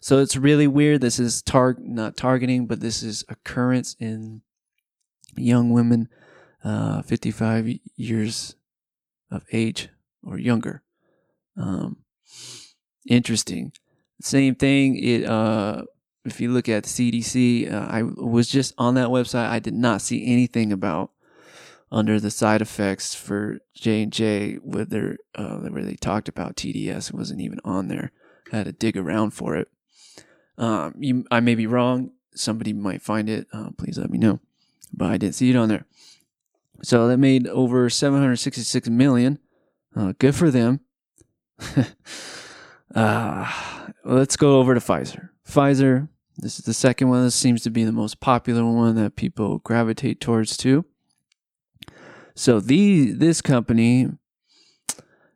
So 0.01 0.18
it's 0.18 0.37
really 0.37 0.66
weird. 0.66 1.01
This 1.01 1.20
is 1.20 1.42
tar- 1.42 1.77
not 1.79 2.16
targeting, 2.16 2.66
but 2.66 2.81
this 2.81 3.05
is 3.05 3.25
occurrence 3.29 3.94
in 4.01 4.42
young 5.37 5.70
women, 5.70 6.09
uh, 6.64 7.03
55 7.03 7.68
years 7.94 8.57
of 9.31 9.44
age 9.53 9.90
or 10.25 10.38
younger. 10.38 10.83
Um, 11.57 11.98
interesting. 13.09 13.70
Same 14.20 14.57
thing. 14.57 14.96
It 14.96 15.25
uh, 15.25 15.85
if 16.24 16.40
you 16.40 16.52
look 16.52 16.68
at 16.68 16.85
CDC, 16.85 17.72
uh, 17.72 17.87
I 17.90 18.02
was 18.02 18.48
just 18.48 18.74
on 18.78 18.94
that 18.94 19.08
website. 19.08 19.48
I 19.48 19.58
did 19.58 19.74
not 19.74 20.02
see 20.02 20.24
anything 20.26 20.72
about 20.72 21.11
under 21.90 22.18
the 22.18 22.30
side 22.30 22.62
effects 22.62 23.14
for 23.14 23.58
J 23.74 24.04
and 24.04 24.12
J, 24.12 24.54
whether 24.56 25.18
uh, 25.35 25.56
where 25.56 25.85
they 25.85 25.94
talked 25.94 26.28
about 26.28 26.56
TTS. 26.56 27.11
It 27.11 27.14
wasn't 27.14 27.40
even 27.40 27.61
on 27.64 27.88
there. 27.88 28.12
I 28.52 28.56
had 28.56 28.66
to 28.66 28.72
dig 28.72 28.96
around 28.96 29.30
for 29.30 29.56
it. 29.56 29.68
Um, 30.58 30.94
you, 30.98 31.24
I 31.30 31.40
may 31.40 31.54
be 31.54 31.66
wrong. 31.66 32.12
Somebody 32.35 32.72
might 32.72 33.02
find 33.02 33.28
it. 33.28 33.46
Uh, 33.52 33.70
please 33.76 33.98
let 33.98 34.11
me 34.11 34.18
know. 34.18 34.40
But 34.92 35.11
I 35.11 35.16
didn't 35.16 35.35
see 35.35 35.50
it 35.50 35.56
on 35.56 35.68
there. 35.68 35.87
So 36.82 37.08
that 37.08 37.18
made 37.18 37.46
over 37.46 37.88
766 37.88 38.88
million. 38.88 39.38
Uh, 39.94 40.12
good 40.18 40.35
for 40.35 40.50
them. 40.50 40.80
uh, 42.94 43.52
let's 44.04 44.37
go 44.37 44.58
over 44.58 44.74
to 44.74 44.80
Pfizer. 44.80 45.30
Pfizer, 45.46 46.08
this 46.38 46.59
is 46.59 46.64
the 46.64 46.75
second 46.75 47.09
one. 47.09 47.25
This 47.25 47.35
seems 47.35 47.62
to 47.62 47.71
be 47.71 47.85
the 47.85 47.92
most 47.92 48.21
popular 48.21 48.64
one 48.64 48.95
that 48.97 49.16
people 49.16 49.59
gravitate 49.59 50.21
towards 50.21 50.57
too. 50.57 50.85
So 52.35 52.61
the 52.61 53.12
this 53.12 53.42
company 53.42 54.09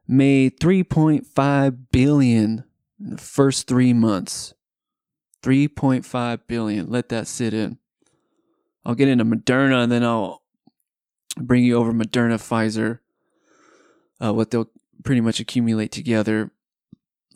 made 0.09 0.59
3.5 0.59 1.79
billion 1.91 2.65
in 2.99 3.11
the 3.11 3.19
first 3.19 3.69
3 3.69 3.93
months. 3.93 4.55
3.5 5.43 6.41
billion. 6.47 6.91
Let 6.91 7.09
that 7.11 7.27
sit 7.27 7.53
in. 7.55 7.79
I'll 8.85 8.95
get 8.95 9.09
into 9.09 9.25
Moderna 9.25 9.83
and 9.83 9.93
then 9.93 10.03
I'll 10.03 10.43
bring 11.37 11.65
you 11.65 11.77
over 11.77 11.93
Moderna 11.93 12.37
Pfizer 12.39 13.01
uh, 14.21 14.33
what 14.33 14.51
they'll 14.51 14.71
pretty 15.05 15.21
much 15.21 15.41
accumulate 15.41 15.93
together 15.93 16.51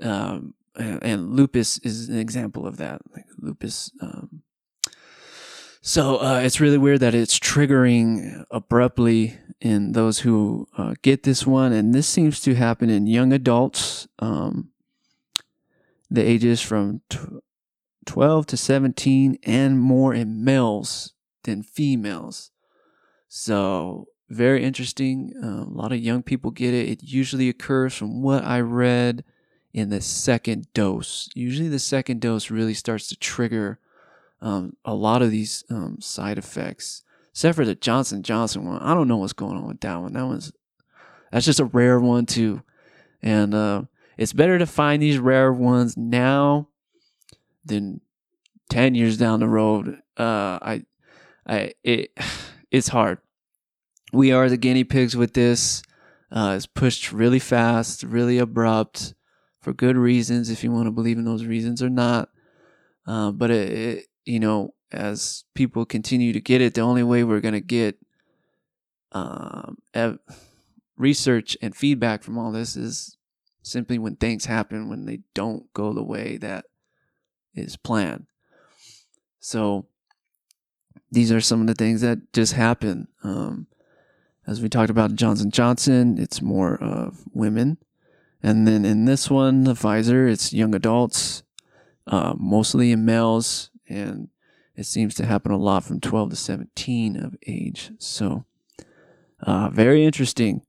Um, 0.00 0.54
and, 0.76 1.30
lupus 1.32 1.78
is 1.78 2.08
an 2.08 2.18
example 2.18 2.66
of 2.66 2.76
that. 2.78 3.00
Like 3.14 3.26
lupus. 3.38 3.90
Um, 4.00 4.42
so 5.80 6.16
uh, 6.16 6.40
it's 6.42 6.60
really 6.60 6.78
weird 6.78 7.00
that 7.00 7.14
it's 7.14 7.38
triggering 7.38 8.44
abruptly 8.50 9.38
in 9.60 9.92
those 9.92 10.20
who 10.20 10.66
uh, 10.78 10.94
get 11.02 11.22
this 11.22 11.46
one, 11.46 11.72
and 11.72 11.94
this 11.94 12.08
seems 12.08 12.40
to 12.40 12.54
happen 12.54 12.88
in 12.90 13.06
young 13.06 13.32
adults. 13.32 14.08
Um, 14.18 14.70
the 16.10 16.22
ages 16.22 16.60
from 16.60 17.02
12 18.06 18.46
to 18.46 18.56
17 18.56 19.38
and 19.42 19.80
more 19.80 20.14
in 20.14 20.44
males 20.44 21.12
than 21.44 21.62
females. 21.62 22.50
So, 23.28 24.06
very 24.28 24.64
interesting. 24.64 25.32
Uh, 25.42 25.64
a 25.64 25.74
lot 25.74 25.92
of 25.92 25.98
young 25.98 26.22
people 26.22 26.50
get 26.50 26.72
it. 26.72 26.88
It 26.88 27.02
usually 27.02 27.48
occurs, 27.48 27.94
from 27.94 28.22
what 28.22 28.44
I 28.44 28.60
read, 28.60 29.24
in 29.74 29.90
the 29.90 30.00
second 30.00 30.72
dose. 30.72 31.28
Usually, 31.34 31.68
the 31.68 31.78
second 31.78 32.20
dose 32.20 32.50
really 32.50 32.74
starts 32.74 33.08
to 33.08 33.16
trigger 33.16 33.80
um, 34.40 34.76
a 34.84 34.94
lot 34.94 35.20
of 35.20 35.30
these 35.30 35.64
um, 35.68 36.00
side 36.00 36.38
effects. 36.38 37.02
Except 37.32 37.56
for 37.56 37.64
the 37.64 37.74
Johnson 37.74 38.22
Johnson 38.22 38.64
one, 38.64 38.80
I 38.80 38.94
don't 38.94 39.08
know 39.08 39.16
what's 39.16 39.32
going 39.32 39.56
on 39.56 39.66
with 39.66 39.80
that 39.80 40.00
one. 40.00 40.12
That 40.12 40.24
one's 40.24 40.52
that's 41.32 41.44
just 41.44 41.60
a 41.60 41.64
rare 41.64 41.98
one 41.98 42.26
too, 42.26 42.62
and 43.20 43.52
uh, 43.52 43.82
it's 44.16 44.32
better 44.32 44.56
to 44.58 44.66
find 44.66 45.02
these 45.02 45.18
rare 45.18 45.52
ones 45.52 45.96
now 45.96 46.68
than 47.64 48.00
10 48.70 48.94
years 48.94 49.16
down 49.16 49.40
the 49.40 49.48
road 49.48 49.98
uh 50.16 50.58
i 50.62 50.82
i 51.46 51.72
it 51.82 52.10
it's 52.70 52.88
hard 52.88 53.18
we 54.12 54.32
are 54.32 54.48
the 54.48 54.56
guinea 54.56 54.84
pigs 54.84 55.16
with 55.16 55.34
this 55.34 55.82
uh 56.30 56.54
it's 56.56 56.66
pushed 56.66 57.12
really 57.12 57.38
fast 57.38 58.02
really 58.02 58.38
abrupt 58.38 59.14
for 59.64 59.72
good 59.72 59.96
reasons 59.96 60.50
if 60.50 60.62
you 60.62 60.70
want 60.70 60.86
to 60.86 60.92
believe 60.92 61.18
in 61.18 61.24
those 61.24 61.44
reasons 61.44 61.82
or 61.82 61.90
not 61.90 62.28
uh, 63.06 63.30
but 63.30 63.50
it, 63.50 63.72
it 63.72 64.06
you 64.24 64.38
know 64.38 64.74
as 64.92 65.44
people 65.54 65.84
continue 65.84 66.32
to 66.32 66.40
get 66.40 66.60
it 66.60 66.74
the 66.74 66.80
only 66.80 67.02
way 67.02 67.24
we're 67.24 67.40
going 67.40 67.54
to 67.54 67.60
get 67.60 67.98
um 69.12 69.78
ev- 69.92 70.18
research 70.96 71.56
and 71.60 71.74
feedback 71.74 72.22
from 72.22 72.38
all 72.38 72.52
this 72.52 72.76
is 72.76 73.16
simply 73.62 73.98
when 73.98 74.16
things 74.16 74.44
happen 74.44 74.88
when 74.88 75.06
they 75.06 75.20
don't 75.34 75.72
go 75.72 75.92
the 75.92 76.02
way 76.02 76.36
that 76.36 76.66
is 77.54 77.76
planned. 77.76 78.26
So 79.40 79.86
these 81.10 81.32
are 81.32 81.40
some 81.40 81.60
of 81.60 81.66
the 81.66 81.74
things 81.74 82.00
that 82.02 82.32
just 82.32 82.52
happen. 82.52 83.08
Um, 83.22 83.66
as 84.46 84.60
we 84.60 84.68
talked 84.68 84.90
about 84.90 85.14
Johnson 85.14 85.50
Johnson, 85.50 86.18
it's 86.18 86.42
more 86.42 86.76
of 86.82 87.24
women, 87.32 87.78
and 88.44 88.68
then 88.68 88.84
in 88.84 89.06
this 89.06 89.30
one, 89.30 89.64
the 89.64 89.72
Pfizer, 89.72 90.30
it's 90.30 90.52
young 90.52 90.74
adults, 90.74 91.42
uh, 92.06 92.34
mostly 92.36 92.92
in 92.92 93.06
males, 93.06 93.70
and 93.88 94.28
it 94.76 94.84
seems 94.84 95.14
to 95.14 95.24
happen 95.24 95.50
a 95.50 95.56
lot 95.56 95.82
from 95.82 95.98
12 95.98 96.28
to 96.28 96.36
17 96.36 97.16
of 97.16 97.36
age. 97.46 97.92
So, 97.98 98.44
uh, 99.40 99.70
very 99.70 100.04
interesting. 100.04 100.60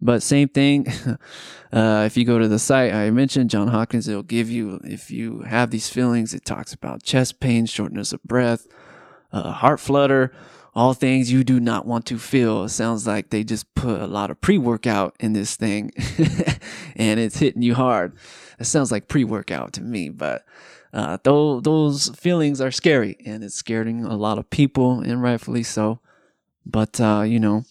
But 0.00 0.22
same 0.22 0.46
thing, 0.46 0.86
uh, 1.72 2.04
if 2.06 2.16
you 2.16 2.24
go 2.24 2.38
to 2.38 2.46
the 2.46 2.60
site 2.60 2.94
I 2.94 3.10
mentioned, 3.10 3.50
John 3.50 3.66
Hopkins, 3.66 4.06
it'll 4.06 4.22
give 4.22 4.48
you, 4.48 4.78
if 4.84 5.10
you 5.10 5.40
have 5.40 5.72
these 5.72 5.88
feelings, 5.88 6.34
it 6.34 6.44
talks 6.44 6.72
about 6.72 7.02
chest 7.02 7.40
pain, 7.40 7.66
shortness 7.66 8.12
of 8.12 8.22
breath, 8.22 8.68
uh, 9.32 9.50
heart 9.50 9.80
flutter, 9.80 10.32
all 10.74 10.94
things 10.94 11.30
you 11.30 11.44
do 11.44 11.60
not 11.60 11.86
want 11.86 12.06
to 12.06 12.18
feel. 12.18 12.64
It 12.64 12.70
sounds 12.70 13.06
like 13.06 13.30
they 13.30 13.44
just 13.44 13.72
put 13.74 14.00
a 14.00 14.06
lot 14.06 14.30
of 14.30 14.40
pre 14.40 14.58
workout 14.58 15.14
in 15.20 15.32
this 15.32 15.56
thing 15.56 15.92
and 16.96 17.20
it's 17.20 17.38
hitting 17.38 17.62
you 17.62 17.74
hard. 17.74 18.16
It 18.58 18.64
sounds 18.64 18.90
like 18.90 19.08
pre 19.08 19.24
workout 19.24 19.72
to 19.74 19.82
me, 19.82 20.08
but 20.08 20.44
uh, 20.92 21.18
those, 21.24 21.62
those 21.62 22.08
feelings 22.10 22.60
are 22.60 22.70
scary 22.70 23.16
and 23.24 23.42
it's 23.44 23.54
scaring 23.54 24.04
a 24.04 24.16
lot 24.16 24.38
of 24.38 24.50
people, 24.50 25.00
and 25.00 25.22
rightfully 25.22 25.62
so. 25.62 26.00
But, 26.66 27.00
uh, 27.00 27.22
you 27.26 27.40
know, 27.40 27.64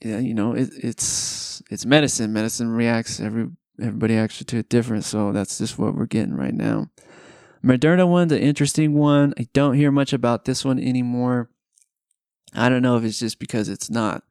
yeah, 0.00 0.18
you 0.18 0.34
know, 0.34 0.52
it, 0.52 0.70
it's 0.76 1.62
it's 1.70 1.84
medicine. 1.84 2.32
Medicine 2.32 2.70
reacts 2.70 3.20
every 3.20 3.48
everybody 3.80 4.16
actually 4.16 4.44
to 4.46 4.58
it 4.58 4.68
different. 4.68 5.04
So 5.04 5.32
that's 5.32 5.58
just 5.58 5.78
what 5.78 5.94
we're 5.94 6.06
getting 6.06 6.34
right 6.34 6.54
now. 6.54 6.90
Moderna 7.64 8.08
one, 8.08 8.28
the 8.28 8.40
interesting 8.40 8.94
one. 8.94 9.34
I 9.38 9.48
don't 9.52 9.74
hear 9.74 9.90
much 9.90 10.12
about 10.12 10.44
this 10.44 10.64
one 10.64 10.78
anymore. 10.78 11.50
I 12.54 12.68
don't 12.68 12.82
know 12.82 12.96
if 12.96 13.04
it's 13.04 13.18
just 13.18 13.38
because 13.38 13.68
it's 13.68 13.90
not 13.90 14.22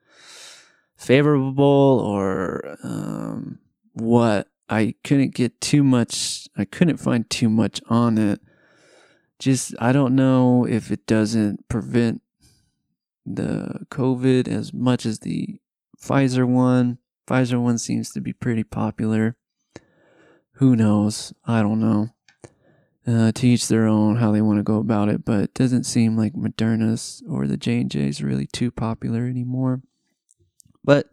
favorable 0.95 2.01
or 2.03 2.77
um, 2.83 3.59
what. 3.93 4.47
I 4.69 4.95
couldn't 5.03 5.33
get 5.33 5.61
too 5.61 5.81
much. 5.81 6.47
I 6.57 6.65
couldn't 6.65 6.97
find 6.97 7.29
too 7.29 7.49
much 7.49 7.79
on 7.87 8.17
it. 8.17 8.41
Just 9.39 9.73
I 9.79 9.91
don't 9.91 10.15
know 10.15 10.65
if 10.65 10.91
it 10.91 11.05
doesn't 11.05 11.69
prevent 11.69 12.21
the 13.25 13.85
COVID 13.89 14.47
as 14.47 14.73
much 14.73 15.05
as 15.05 15.19
the 15.19 15.59
Pfizer 16.01 16.45
one. 16.45 16.97
Pfizer 17.27 17.61
one 17.61 17.77
seems 17.77 18.11
to 18.11 18.21
be 18.21 18.33
pretty 18.33 18.63
popular. 18.63 19.37
Who 20.53 20.75
knows? 20.75 21.33
I 21.45 21.61
don't 21.61 21.79
know. 21.79 22.09
Uh, 23.07 23.31
to 23.31 23.47
each 23.47 23.69
their 23.69 23.87
own 23.87 24.17
how 24.17 24.33
they 24.33 24.41
want 24.41 24.59
to 24.59 24.63
go 24.63 24.79
about 24.79 25.07
it, 25.07 25.23
but 25.23 25.39
it 25.39 25.53
doesn't 25.53 25.85
seem 25.85 26.17
like 26.17 26.33
Moderna's 26.33 27.23
or 27.29 27.47
the 27.47 27.55
J 27.55 27.79
and 27.79 27.89
J 27.89 28.09
is 28.09 28.21
really 28.21 28.47
too 28.47 28.69
popular 28.69 29.27
anymore. 29.27 29.81
But 30.83 31.09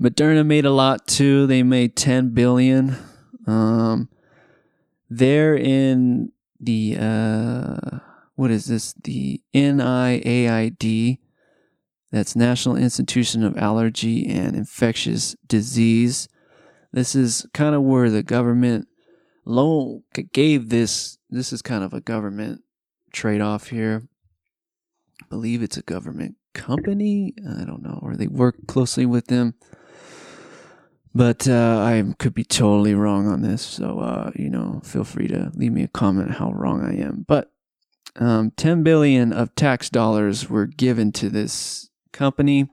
Moderna 0.00 0.46
made 0.46 0.64
a 0.64 0.70
lot 0.70 1.08
too. 1.08 1.48
They 1.48 1.64
made 1.64 1.96
10 1.96 2.30
billion. 2.30 2.96
Um, 3.46 4.08
they're 5.08 5.56
in 5.56 6.30
the 6.60 6.96
uh, 6.98 7.98
what 8.36 8.50
is 8.50 8.66
this? 8.66 8.94
The 9.04 9.42
NIAID. 9.54 11.18
That's 12.12 12.34
National 12.34 12.76
Institution 12.76 13.44
of 13.44 13.56
Allergy 13.56 14.26
and 14.26 14.56
Infectious 14.56 15.36
Disease. 15.46 16.28
This 16.92 17.14
is 17.14 17.46
kind 17.52 17.74
of 17.74 17.82
where 17.82 18.10
the 18.10 18.22
government 18.22 18.88
loan 19.50 20.02
gave 20.32 20.68
this. 20.68 21.18
This 21.28 21.52
is 21.52 21.62
kind 21.62 21.84
of 21.84 21.92
a 21.92 22.00
government 22.00 22.62
trade 23.12 23.40
off 23.40 23.68
here. 23.68 24.02
I 25.22 25.26
believe 25.28 25.62
it's 25.62 25.76
a 25.76 25.82
government 25.82 26.36
company. 26.54 27.34
I 27.38 27.64
don't 27.64 27.82
know, 27.82 27.98
or 28.02 28.16
they 28.16 28.26
work 28.26 28.66
closely 28.66 29.06
with 29.06 29.26
them. 29.26 29.54
But 31.12 31.48
uh, 31.48 31.80
I 31.80 32.04
could 32.18 32.34
be 32.34 32.44
totally 32.44 32.94
wrong 32.94 33.26
on 33.26 33.42
this. 33.42 33.62
So, 33.62 33.98
uh, 33.98 34.30
you 34.36 34.48
know, 34.48 34.80
feel 34.84 35.02
free 35.02 35.26
to 35.28 35.50
leave 35.54 35.72
me 35.72 35.82
a 35.82 35.88
comment 35.88 36.30
how 36.32 36.52
wrong 36.52 36.84
I 36.84 36.96
am. 36.98 37.24
But 37.26 37.50
um, 38.16 38.52
10 38.52 38.84
billion 38.84 39.32
of 39.32 39.54
tax 39.56 39.90
dollars 39.90 40.48
were 40.48 40.66
given 40.66 41.10
to 41.12 41.28
this 41.28 41.90
company 42.12 42.68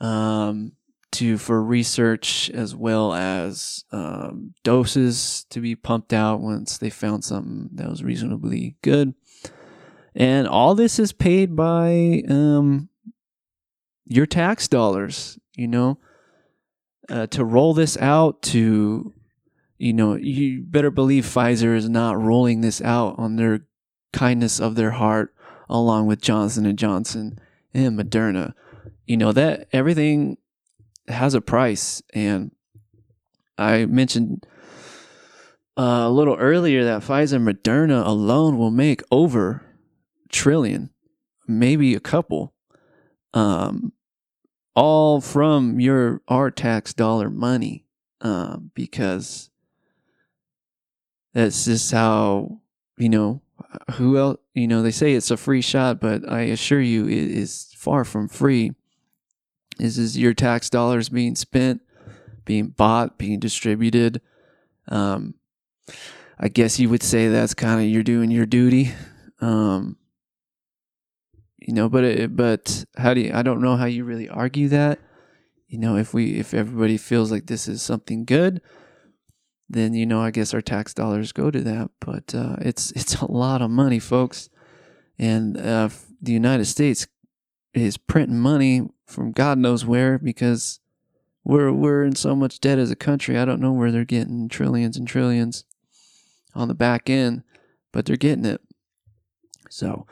um, 0.00 0.72
to 1.12 1.38
for 1.38 1.62
research 1.62 2.50
as 2.50 2.74
well 2.74 3.14
as 3.14 3.84
um, 3.92 4.54
doses 4.62 5.46
to 5.50 5.60
be 5.60 5.74
pumped 5.74 6.12
out 6.12 6.40
once 6.40 6.78
they 6.78 6.90
found 6.90 7.24
something 7.24 7.70
that 7.74 7.88
was 7.88 8.04
reasonably 8.04 8.76
good. 8.82 9.14
And 10.14 10.46
all 10.48 10.74
this 10.74 10.98
is 10.98 11.12
paid 11.12 11.54
by 11.54 12.22
um, 12.28 12.88
your 14.04 14.26
tax 14.26 14.68
dollars, 14.68 15.38
you 15.54 15.68
know, 15.68 15.98
uh, 17.08 17.26
to 17.28 17.44
roll 17.44 17.72
this 17.72 17.96
out 17.98 18.42
to, 18.42 19.14
you 19.78 19.92
know, 19.92 20.16
you 20.16 20.62
better 20.62 20.90
believe 20.90 21.24
Pfizer 21.24 21.74
is 21.76 21.88
not 21.88 22.20
rolling 22.20 22.60
this 22.60 22.82
out 22.82 23.14
on 23.18 23.36
their 23.36 23.60
kindness 24.12 24.60
of 24.60 24.74
their 24.74 24.92
heart 24.92 25.34
along 25.68 26.06
with 26.06 26.20
Johnson 26.20 26.66
and 26.66 26.78
Johnson 26.78 27.38
and 27.72 27.98
Moderna. 27.98 28.54
You 29.06 29.16
know 29.16 29.32
that 29.32 29.68
everything 29.72 30.36
has 31.08 31.34
a 31.34 31.40
price 31.40 32.02
and 32.14 32.50
I 33.56 33.86
mentioned 33.86 34.46
uh, 35.76 36.04
a 36.06 36.10
little 36.10 36.36
earlier 36.36 36.84
that 36.84 37.02
Pfizer 37.02 37.36
and 37.36 37.46
Moderna 37.46 38.06
alone 38.06 38.56
will 38.56 38.70
make 38.70 39.02
over 39.10 39.62
trillion, 40.28 40.90
maybe 41.46 41.94
a 41.94 42.00
couple, 42.00 42.54
um, 43.34 43.92
all 44.74 45.20
from 45.20 45.80
your 45.80 46.22
our 46.28 46.50
tax 46.50 46.94
dollar 46.94 47.30
money, 47.30 47.84
uh, 48.20 48.58
because 48.74 49.50
that's 51.34 51.64
just 51.64 51.90
how 51.90 52.60
you 52.96 53.08
know 53.08 53.42
who 53.92 54.18
else 54.18 54.38
you 54.58 54.66
know, 54.66 54.82
they 54.82 54.90
say 54.90 55.14
it's 55.14 55.30
a 55.30 55.36
free 55.36 55.60
shot, 55.60 56.00
but 56.00 56.28
I 56.28 56.40
assure 56.42 56.80
you 56.80 57.06
it 57.06 57.12
is 57.12 57.72
far 57.76 58.04
from 58.04 58.28
free. 58.28 58.72
This 59.78 59.96
is 59.96 60.18
your 60.18 60.34
tax 60.34 60.68
dollars 60.68 61.08
being 61.08 61.36
spent, 61.36 61.80
being 62.44 62.68
bought, 62.68 63.16
being 63.16 63.38
distributed. 63.38 64.20
Um, 64.88 65.34
I 66.38 66.48
guess 66.48 66.78
you 66.78 66.88
would 66.88 67.02
say 67.02 67.28
that's 67.28 67.54
kind 67.54 67.80
of 67.80 67.86
you're 67.86 68.02
doing 68.02 68.30
your 68.30 68.46
duty. 68.46 68.92
Um, 69.40 69.96
you 71.58 71.72
know, 71.74 71.88
but 71.88 72.04
it, 72.04 72.36
but 72.36 72.84
how 72.96 73.14
do 73.14 73.20
you, 73.20 73.32
I 73.34 73.42
don't 73.42 73.60
know 73.60 73.76
how 73.76 73.86
you 73.86 74.04
really 74.04 74.28
argue 74.28 74.68
that. 74.68 74.98
You 75.68 75.78
know, 75.78 75.96
if 75.96 76.14
we 76.14 76.38
if 76.38 76.54
everybody 76.54 76.96
feels 76.96 77.30
like 77.30 77.46
this 77.46 77.68
is 77.68 77.82
something 77.82 78.24
good, 78.24 78.62
then 79.68 79.94
you 79.94 80.06
know 80.06 80.20
I 80.20 80.30
guess 80.30 80.54
our 80.54 80.62
tax 80.62 80.94
dollars 80.94 81.32
go 81.32 81.50
to 81.50 81.60
that. 81.60 81.90
But 82.00 82.34
uh, 82.34 82.56
it's 82.60 82.90
it's 82.96 83.16
a 83.20 83.30
lot 83.30 83.62
of 83.62 83.70
money, 83.70 83.98
folks, 83.98 84.48
and 85.18 85.56
uh, 85.56 85.90
the 86.22 86.32
United 86.32 86.64
States 86.64 87.06
is 87.74 87.96
printing 87.96 88.38
money 88.38 88.88
from 89.08 89.32
God 89.32 89.58
knows 89.58 89.84
where 89.84 90.18
because 90.18 90.80
we're 91.42 91.72
we're 91.72 92.04
in 92.04 92.14
so 92.14 92.36
much 92.36 92.60
debt 92.60 92.78
as 92.78 92.90
a 92.90 92.96
country. 92.96 93.38
I 93.38 93.44
don't 93.44 93.60
know 93.60 93.72
where 93.72 93.90
they're 93.90 94.04
getting 94.04 94.48
trillions 94.48 94.96
and 94.96 95.08
trillions 95.08 95.64
on 96.54 96.68
the 96.68 96.74
back 96.74 97.08
end, 97.08 97.42
but 97.90 98.04
they're 98.04 98.16
getting 98.16 98.44
it. 98.44 98.60
So, 99.70 100.06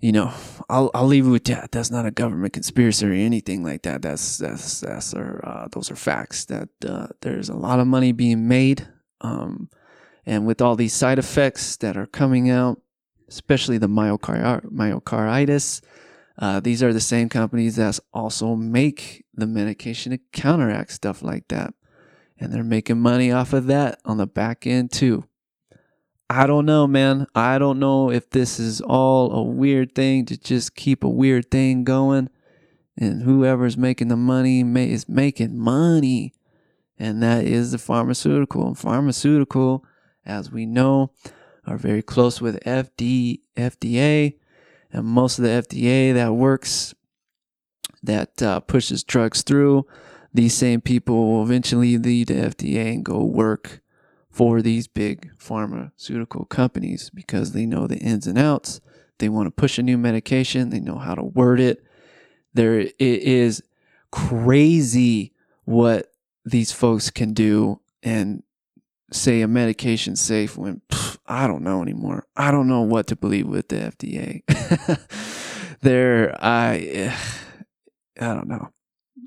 you 0.00 0.10
know, 0.10 0.32
I'll 0.68 0.90
I'll 0.94 1.06
leave 1.06 1.26
it 1.26 1.30
with 1.30 1.44
that. 1.44 1.70
That's 1.70 1.90
not 1.90 2.06
a 2.06 2.10
government 2.10 2.52
conspiracy 2.52 3.06
or 3.06 3.12
anything 3.12 3.62
like 3.62 3.82
that. 3.82 4.02
That's 4.02 4.38
that's 4.38 4.80
that's 4.80 5.14
are 5.14 5.40
uh, 5.44 5.68
those 5.70 5.90
are 5.90 5.96
facts. 5.96 6.44
That 6.46 6.68
uh, 6.86 7.06
there's 7.20 7.48
a 7.48 7.56
lot 7.56 7.78
of 7.78 7.86
money 7.86 8.10
being 8.10 8.48
made, 8.48 8.88
um, 9.20 9.70
and 10.26 10.44
with 10.44 10.60
all 10.60 10.74
these 10.74 10.92
side 10.92 11.20
effects 11.20 11.76
that 11.76 11.96
are 11.96 12.06
coming 12.06 12.50
out, 12.50 12.80
especially 13.28 13.78
the 13.78 13.88
myocard- 13.88 14.72
myocarditis. 14.72 15.82
Uh, 16.38 16.60
these 16.60 16.82
are 16.82 16.92
the 16.92 17.00
same 17.00 17.28
companies 17.28 17.76
that 17.76 17.98
also 18.12 18.54
make 18.54 19.24
the 19.34 19.46
medication 19.46 20.12
to 20.12 20.18
counteract 20.32 20.92
stuff 20.92 21.22
like 21.22 21.48
that. 21.48 21.72
And 22.38 22.52
they're 22.52 22.62
making 22.62 23.00
money 23.00 23.32
off 23.32 23.52
of 23.54 23.66
that 23.66 24.00
on 24.04 24.18
the 24.18 24.26
back 24.26 24.66
end 24.66 24.92
too. 24.92 25.24
I 26.28 26.46
don't 26.46 26.66
know, 26.66 26.86
man. 26.86 27.26
I 27.34 27.58
don't 27.58 27.78
know 27.78 28.10
if 28.10 28.30
this 28.30 28.58
is 28.58 28.80
all 28.80 29.32
a 29.32 29.42
weird 29.42 29.94
thing 29.94 30.26
to 30.26 30.36
just 30.36 30.74
keep 30.74 31.04
a 31.04 31.08
weird 31.08 31.50
thing 31.50 31.84
going. 31.84 32.28
And 32.98 33.22
whoever's 33.22 33.76
making 33.76 34.08
the 34.08 34.16
money 34.16 34.60
is 34.60 35.08
making 35.08 35.58
money. 35.58 36.34
And 36.98 37.22
that 37.22 37.44
is 37.44 37.72
the 37.72 37.78
pharmaceutical. 37.78 38.66
And 38.66 38.76
pharmaceutical, 38.76 39.84
as 40.24 40.50
we 40.50 40.66
know, 40.66 41.12
are 41.66 41.76
very 41.76 42.02
close 42.02 42.40
with 42.40 42.62
FD, 42.64 43.40
FDA. 43.56 44.36
And 44.96 45.04
most 45.04 45.38
of 45.38 45.44
the 45.44 45.50
FDA 45.50 46.14
that 46.14 46.32
works, 46.32 46.94
that 48.02 48.40
uh, 48.40 48.60
pushes 48.60 49.04
drugs 49.04 49.42
through, 49.42 49.86
these 50.32 50.54
same 50.54 50.80
people 50.80 51.32
will 51.32 51.42
eventually 51.42 51.98
leave 51.98 52.28
the 52.28 52.36
FDA 52.36 52.94
and 52.94 53.04
go 53.04 53.22
work 53.22 53.82
for 54.30 54.62
these 54.62 54.88
big 54.88 55.30
pharmaceutical 55.36 56.46
companies 56.46 57.10
because 57.10 57.52
they 57.52 57.66
know 57.66 57.86
the 57.86 57.98
ins 57.98 58.26
and 58.26 58.38
outs. 58.38 58.80
They 59.18 59.28
want 59.28 59.48
to 59.48 59.50
push 59.50 59.78
a 59.78 59.82
new 59.82 59.98
medication, 59.98 60.70
they 60.70 60.80
know 60.80 60.96
how 60.96 61.14
to 61.14 61.22
word 61.22 61.60
it. 61.60 61.84
There 62.54 62.78
it 62.80 62.94
is 62.98 63.62
crazy 64.10 65.34
what 65.66 66.10
these 66.46 66.72
folks 66.72 67.10
can 67.10 67.34
do 67.34 67.80
and 68.02 68.42
say 69.12 69.42
a 69.42 69.48
medication 69.48 70.16
safe 70.16 70.56
when 70.56 70.80
pff, 70.88 71.15
I 71.28 71.46
don't 71.46 71.62
know 71.62 71.82
anymore. 71.82 72.26
I 72.36 72.50
don't 72.50 72.68
know 72.68 72.82
what 72.82 73.08
to 73.08 73.16
believe 73.16 73.46
with 73.46 73.68
the 73.68 73.76
FDA. 73.76 74.42
there 75.80 76.36
I 76.40 77.14
I 78.20 78.34
don't 78.34 78.48
know. 78.48 78.70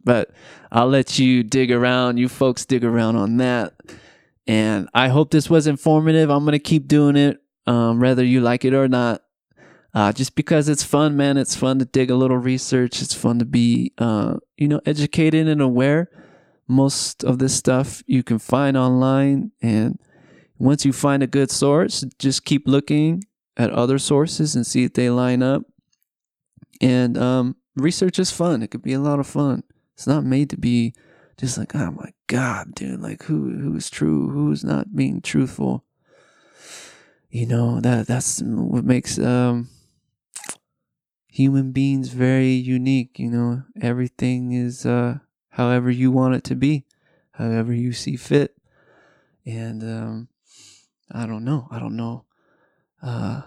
But 0.04 0.32
I'll 0.72 0.88
let 0.88 1.20
you 1.20 1.44
dig 1.44 1.72
around, 1.72 2.18
you 2.18 2.30
folks 2.30 2.66
dig 2.66 2.84
around 2.84 3.16
on 3.16 3.38
that. 3.38 3.74
And 4.48 4.90
I 4.94 5.10
hope 5.10 5.30
this 5.30 5.50
was 5.50 5.68
informative. 5.68 6.30
I'm 6.30 6.44
going 6.44 6.54
to 6.54 6.60
keep 6.60 6.88
doing 6.88 7.16
it, 7.16 7.40
um, 7.68 8.00
whether 8.00 8.24
you 8.24 8.42
like 8.42 8.66
it 8.66 8.74
or 8.74 8.88
not. 8.88 9.22
Uh, 9.94 10.12
just 10.12 10.36
because 10.36 10.70
it's 10.70 10.84
fun, 10.84 11.18
man. 11.18 11.38
It's 11.38 11.56
fun 11.56 11.80
to 11.80 11.86
dig 11.86 12.10
a 12.10 12.16
little 12.16 12.38
research. 12.38 13.02
It's 13.02 13.14
fun 13.14 13.40
to 13.40 13.46
be, 13.46 13.94
uh, 13.98 14.38
you 14.58 14.68
know, 14.68 14.82
educated 14.86 15.48
and 15.48 15.62
aware. 15.62 16.10
Most 16.68 17.24
of 17.24 17.40
this 17.40 17.56
stuff 17.56 18.04
you 18.06 18.24
can 18.24 18.40
find 18.40 18.78
online. 18.78 19.52
And 19.62 20.00
once 20.60 20.86
you 20.86 20.94
find 20.94 21.24
a 21.24 21.28
good 21.28 21.50
source, 21.50 22.04
just 22.20 22.46
keep 22.46 22.68
looking 22.68 23.24
at 23.58 23.72
other 23.72 23.98
sources 23.98 24.56
and 24.56 24.68
see 24.68 24.84
if 24.84 24.94
they 24.94 25.10
line 25.10 25.42
up. 25.42 25.64
And 26.82 27.18
um, 27.18 27.56
research 27.76 28.20
is 28.20 28.30
fun. 28.30 28.62
It 28.62 28.70
could 28.70 28.84
be 28.84 28.94
a 28.94 29.00
lot 29.00 29.20
of 29.20 29.28
fun. 29.28 29.64
It's 29.94 30.06
not 30.08 30.24
made 30.24 30.50
to 30.52 30.58
be 30.58 30.94
just 31.38 31.58
like, 31.58 31.74
oh 31.76 31.92
my 31.92 32.12
God, 32.28 32.76
dude, 32.76 33.02
like 33.02 33.24
who 33.24 33.58
who's 33.58 33.90
true, 33.90 34.30
who's 34.30 34.64
not 34.64 34.96
being 34.96 35.22
truthful. 35.22 35.86
You 37.30 37.46
know, 37.46 37.80
that 37.80 38.08
that's 38.08 38.42
what 38.42 38.84
makes 38.84 39.18
um 39.18 39.70
human 41.28 41.72
beings 41.72 42.10
very 42.10 42.52
unique, 42.52 43.20
you 43.20 43.30
know. 43.30 43.64
Everything 43.82 44.52
is 44.52 44.86
uh 44.86 45.20
however 45.52 45.90
you 45.90 46.12
want 46.12 46.36
it 46.36 46.44
to 46.46 46.56
be, 46.56 46.86
however 47.32 47.74
you 47.74 47.94
see 47.94 48.18
fit. 48.18 48.56
And 49.46 49.84
um 49.84 50.28
I 51.12 51.26
don't 51.26 51.44
know. 51.44 51.68
I 51.72 51.80
don't 51.80 51.96
know. 51.96 52.26
Uh 53.02 53.42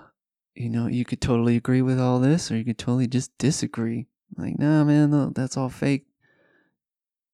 you 0.55 0.69
know, 0.69 0.87
you 0.87 1.05
could 1.05 1.21
totally 1.21 1.57
agree 1.57 1.83
with 1.83 1.99
all 1.99 2.21
this 2.21 2.51
or 2.51 2.57
you 2.57 2.65
could 2.65 2.79
totally 2.79 3.07
just 3.07 3.37
disagree. 3.39 4.07
Like, 4.37 4.59
nah, 4.59 4.85
man, 4.85 5.33
that's 5.33 5.57
all 5.57 5.69
fake. 5.69 6.07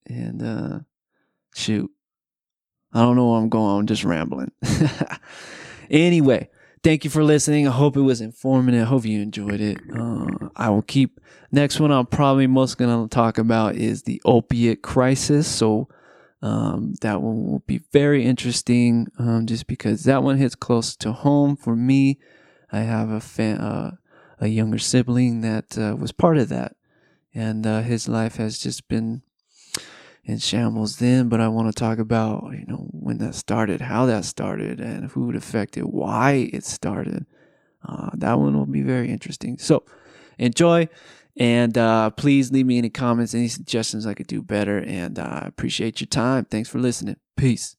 And 0.07 0.43
uh, 0.43 0.79
shoot, 1.55 1.91
I 2.93 3.03
don't 3.03 3.17
know 3.17 3.31
where 3.31 3.41
I'm 3.41 3.49
going. 3.49 3.81
I'm 3.81 3.87
just 3.87 4.05
rambling. 4.05 4.53
anyway, 5.91 6.49
thank 6.83 7.05
you 7.05 7.11
for 7.11 7.23
listening. 7.23 7.69
I 7.69 7.73
hope 7.73 7.97
it 7.97 8.03
was 8.03 8.21
informative. 8.21 8.83
I 8.83 8.87
hope 8.87 9.05
you 9.05 9.21
enjoyed 9.21 9.61
it. 9.61 9.79
Uh, 9.95 10.49
I 10.57 10.71
will 10.71 10.83
keep. 10.83 11.21
Next 11.51 11.81
one 11.81 11.91
I'm 11.91 12.07
probably 12.07 12.47
most 12.47 12.79
to 12.79 13.09
talk 13.11 13.39
about 13.39 13.75
is 13.75 14.03
the 14.03 14.21
opiate 14.25 14.83
crisis. 14.83 15.47
So 15.47 15.89
um, 16.43 16.95
that 17.01 17.21
one 17.21 17.47
will 17.47 17.63
be 17.67 17.81
very 17.93 18.25
interesting 18.25 19.09
um, 19.19 19.47
just 19.47 19.67
because 19.67 20.05
that 20.05 20.23
one 20.23 20.39
hits 20.39 20.55
close 20.55 20.97
to 20.97 21.13
home 21.13 21.57
for 21.57 21.75
me. 21.75 22.19
I 22.71 22.81
have 22.81 23.11
a 23.11 23.21
fan, 23.21 23.59
uh, 23.59 23.97
a 24.41 24.49
younger 24.49 24.79
sibling 24.79 25.41
that 25.41 25.77
uh, 25.79 25.97
was 25.97 26.13
part 26.13 26.39
of 26.39 26.49
that, 26.51 26.77
and 27.35 27.67
uh, 27.67 27.83
his 27.83 28.09
life 28.09 28.37
has 28.37 28.59
just 28.59 28.89
been 28.89 29.23
in 30.25 30.39
shambles 30.39 30.99
then, 30.99 31.29
but 31.29 31.41
I 31.41 31.49
want 31.49 31.69
to 31.69 31.79
talk 31.79 31.99
about, 31.99 32.53
you 32.53 32.67
know, 32.67 32.87
when 32.93 33.19
that 33.19 33.35
started, 33.35 33.81
how 33.81 34.05
that 34.07 34.27
started, 34.27 34.79
and 34.79 35.11
who 35.11 35.31
it 35.31 35.37
affected, 35.37 35.85
why 35.85 36.51
it 36.53 36.65
started. 36.65 37.25
Uh, 37.83 38.11
that 38.15 38.39
one 38.39 38.55
will 38.57 38.67
be 38.67 38.83
very 38.83 39.09
interesting. 39.09 39.57
So 39.59 39.85
enjoy, 40.37 40.89
and 41.39 41.79
uh, 41.79 42.11
please 42.11 42.53
leave 42.53 42.67
me 42.67 42.79
any 42.79 42.91
comments, 42.91 43.35
any 43.35 43.49
suggestions 43.49 44.07
I 44.07 44.15
could 44.15 44.27
do 44.27 44.43
better. 44.43 44.79
And 44.79 45.19
I 45.19 45.43
uh, 45.45 45.47
appreciate 45.47 46.01
your 46.01 46.09
time. 46.09 46.45
Thanks 46.45 46.69
for 46.69 46.79
listening. 46.79 47.17
Peace. 47.37 47.78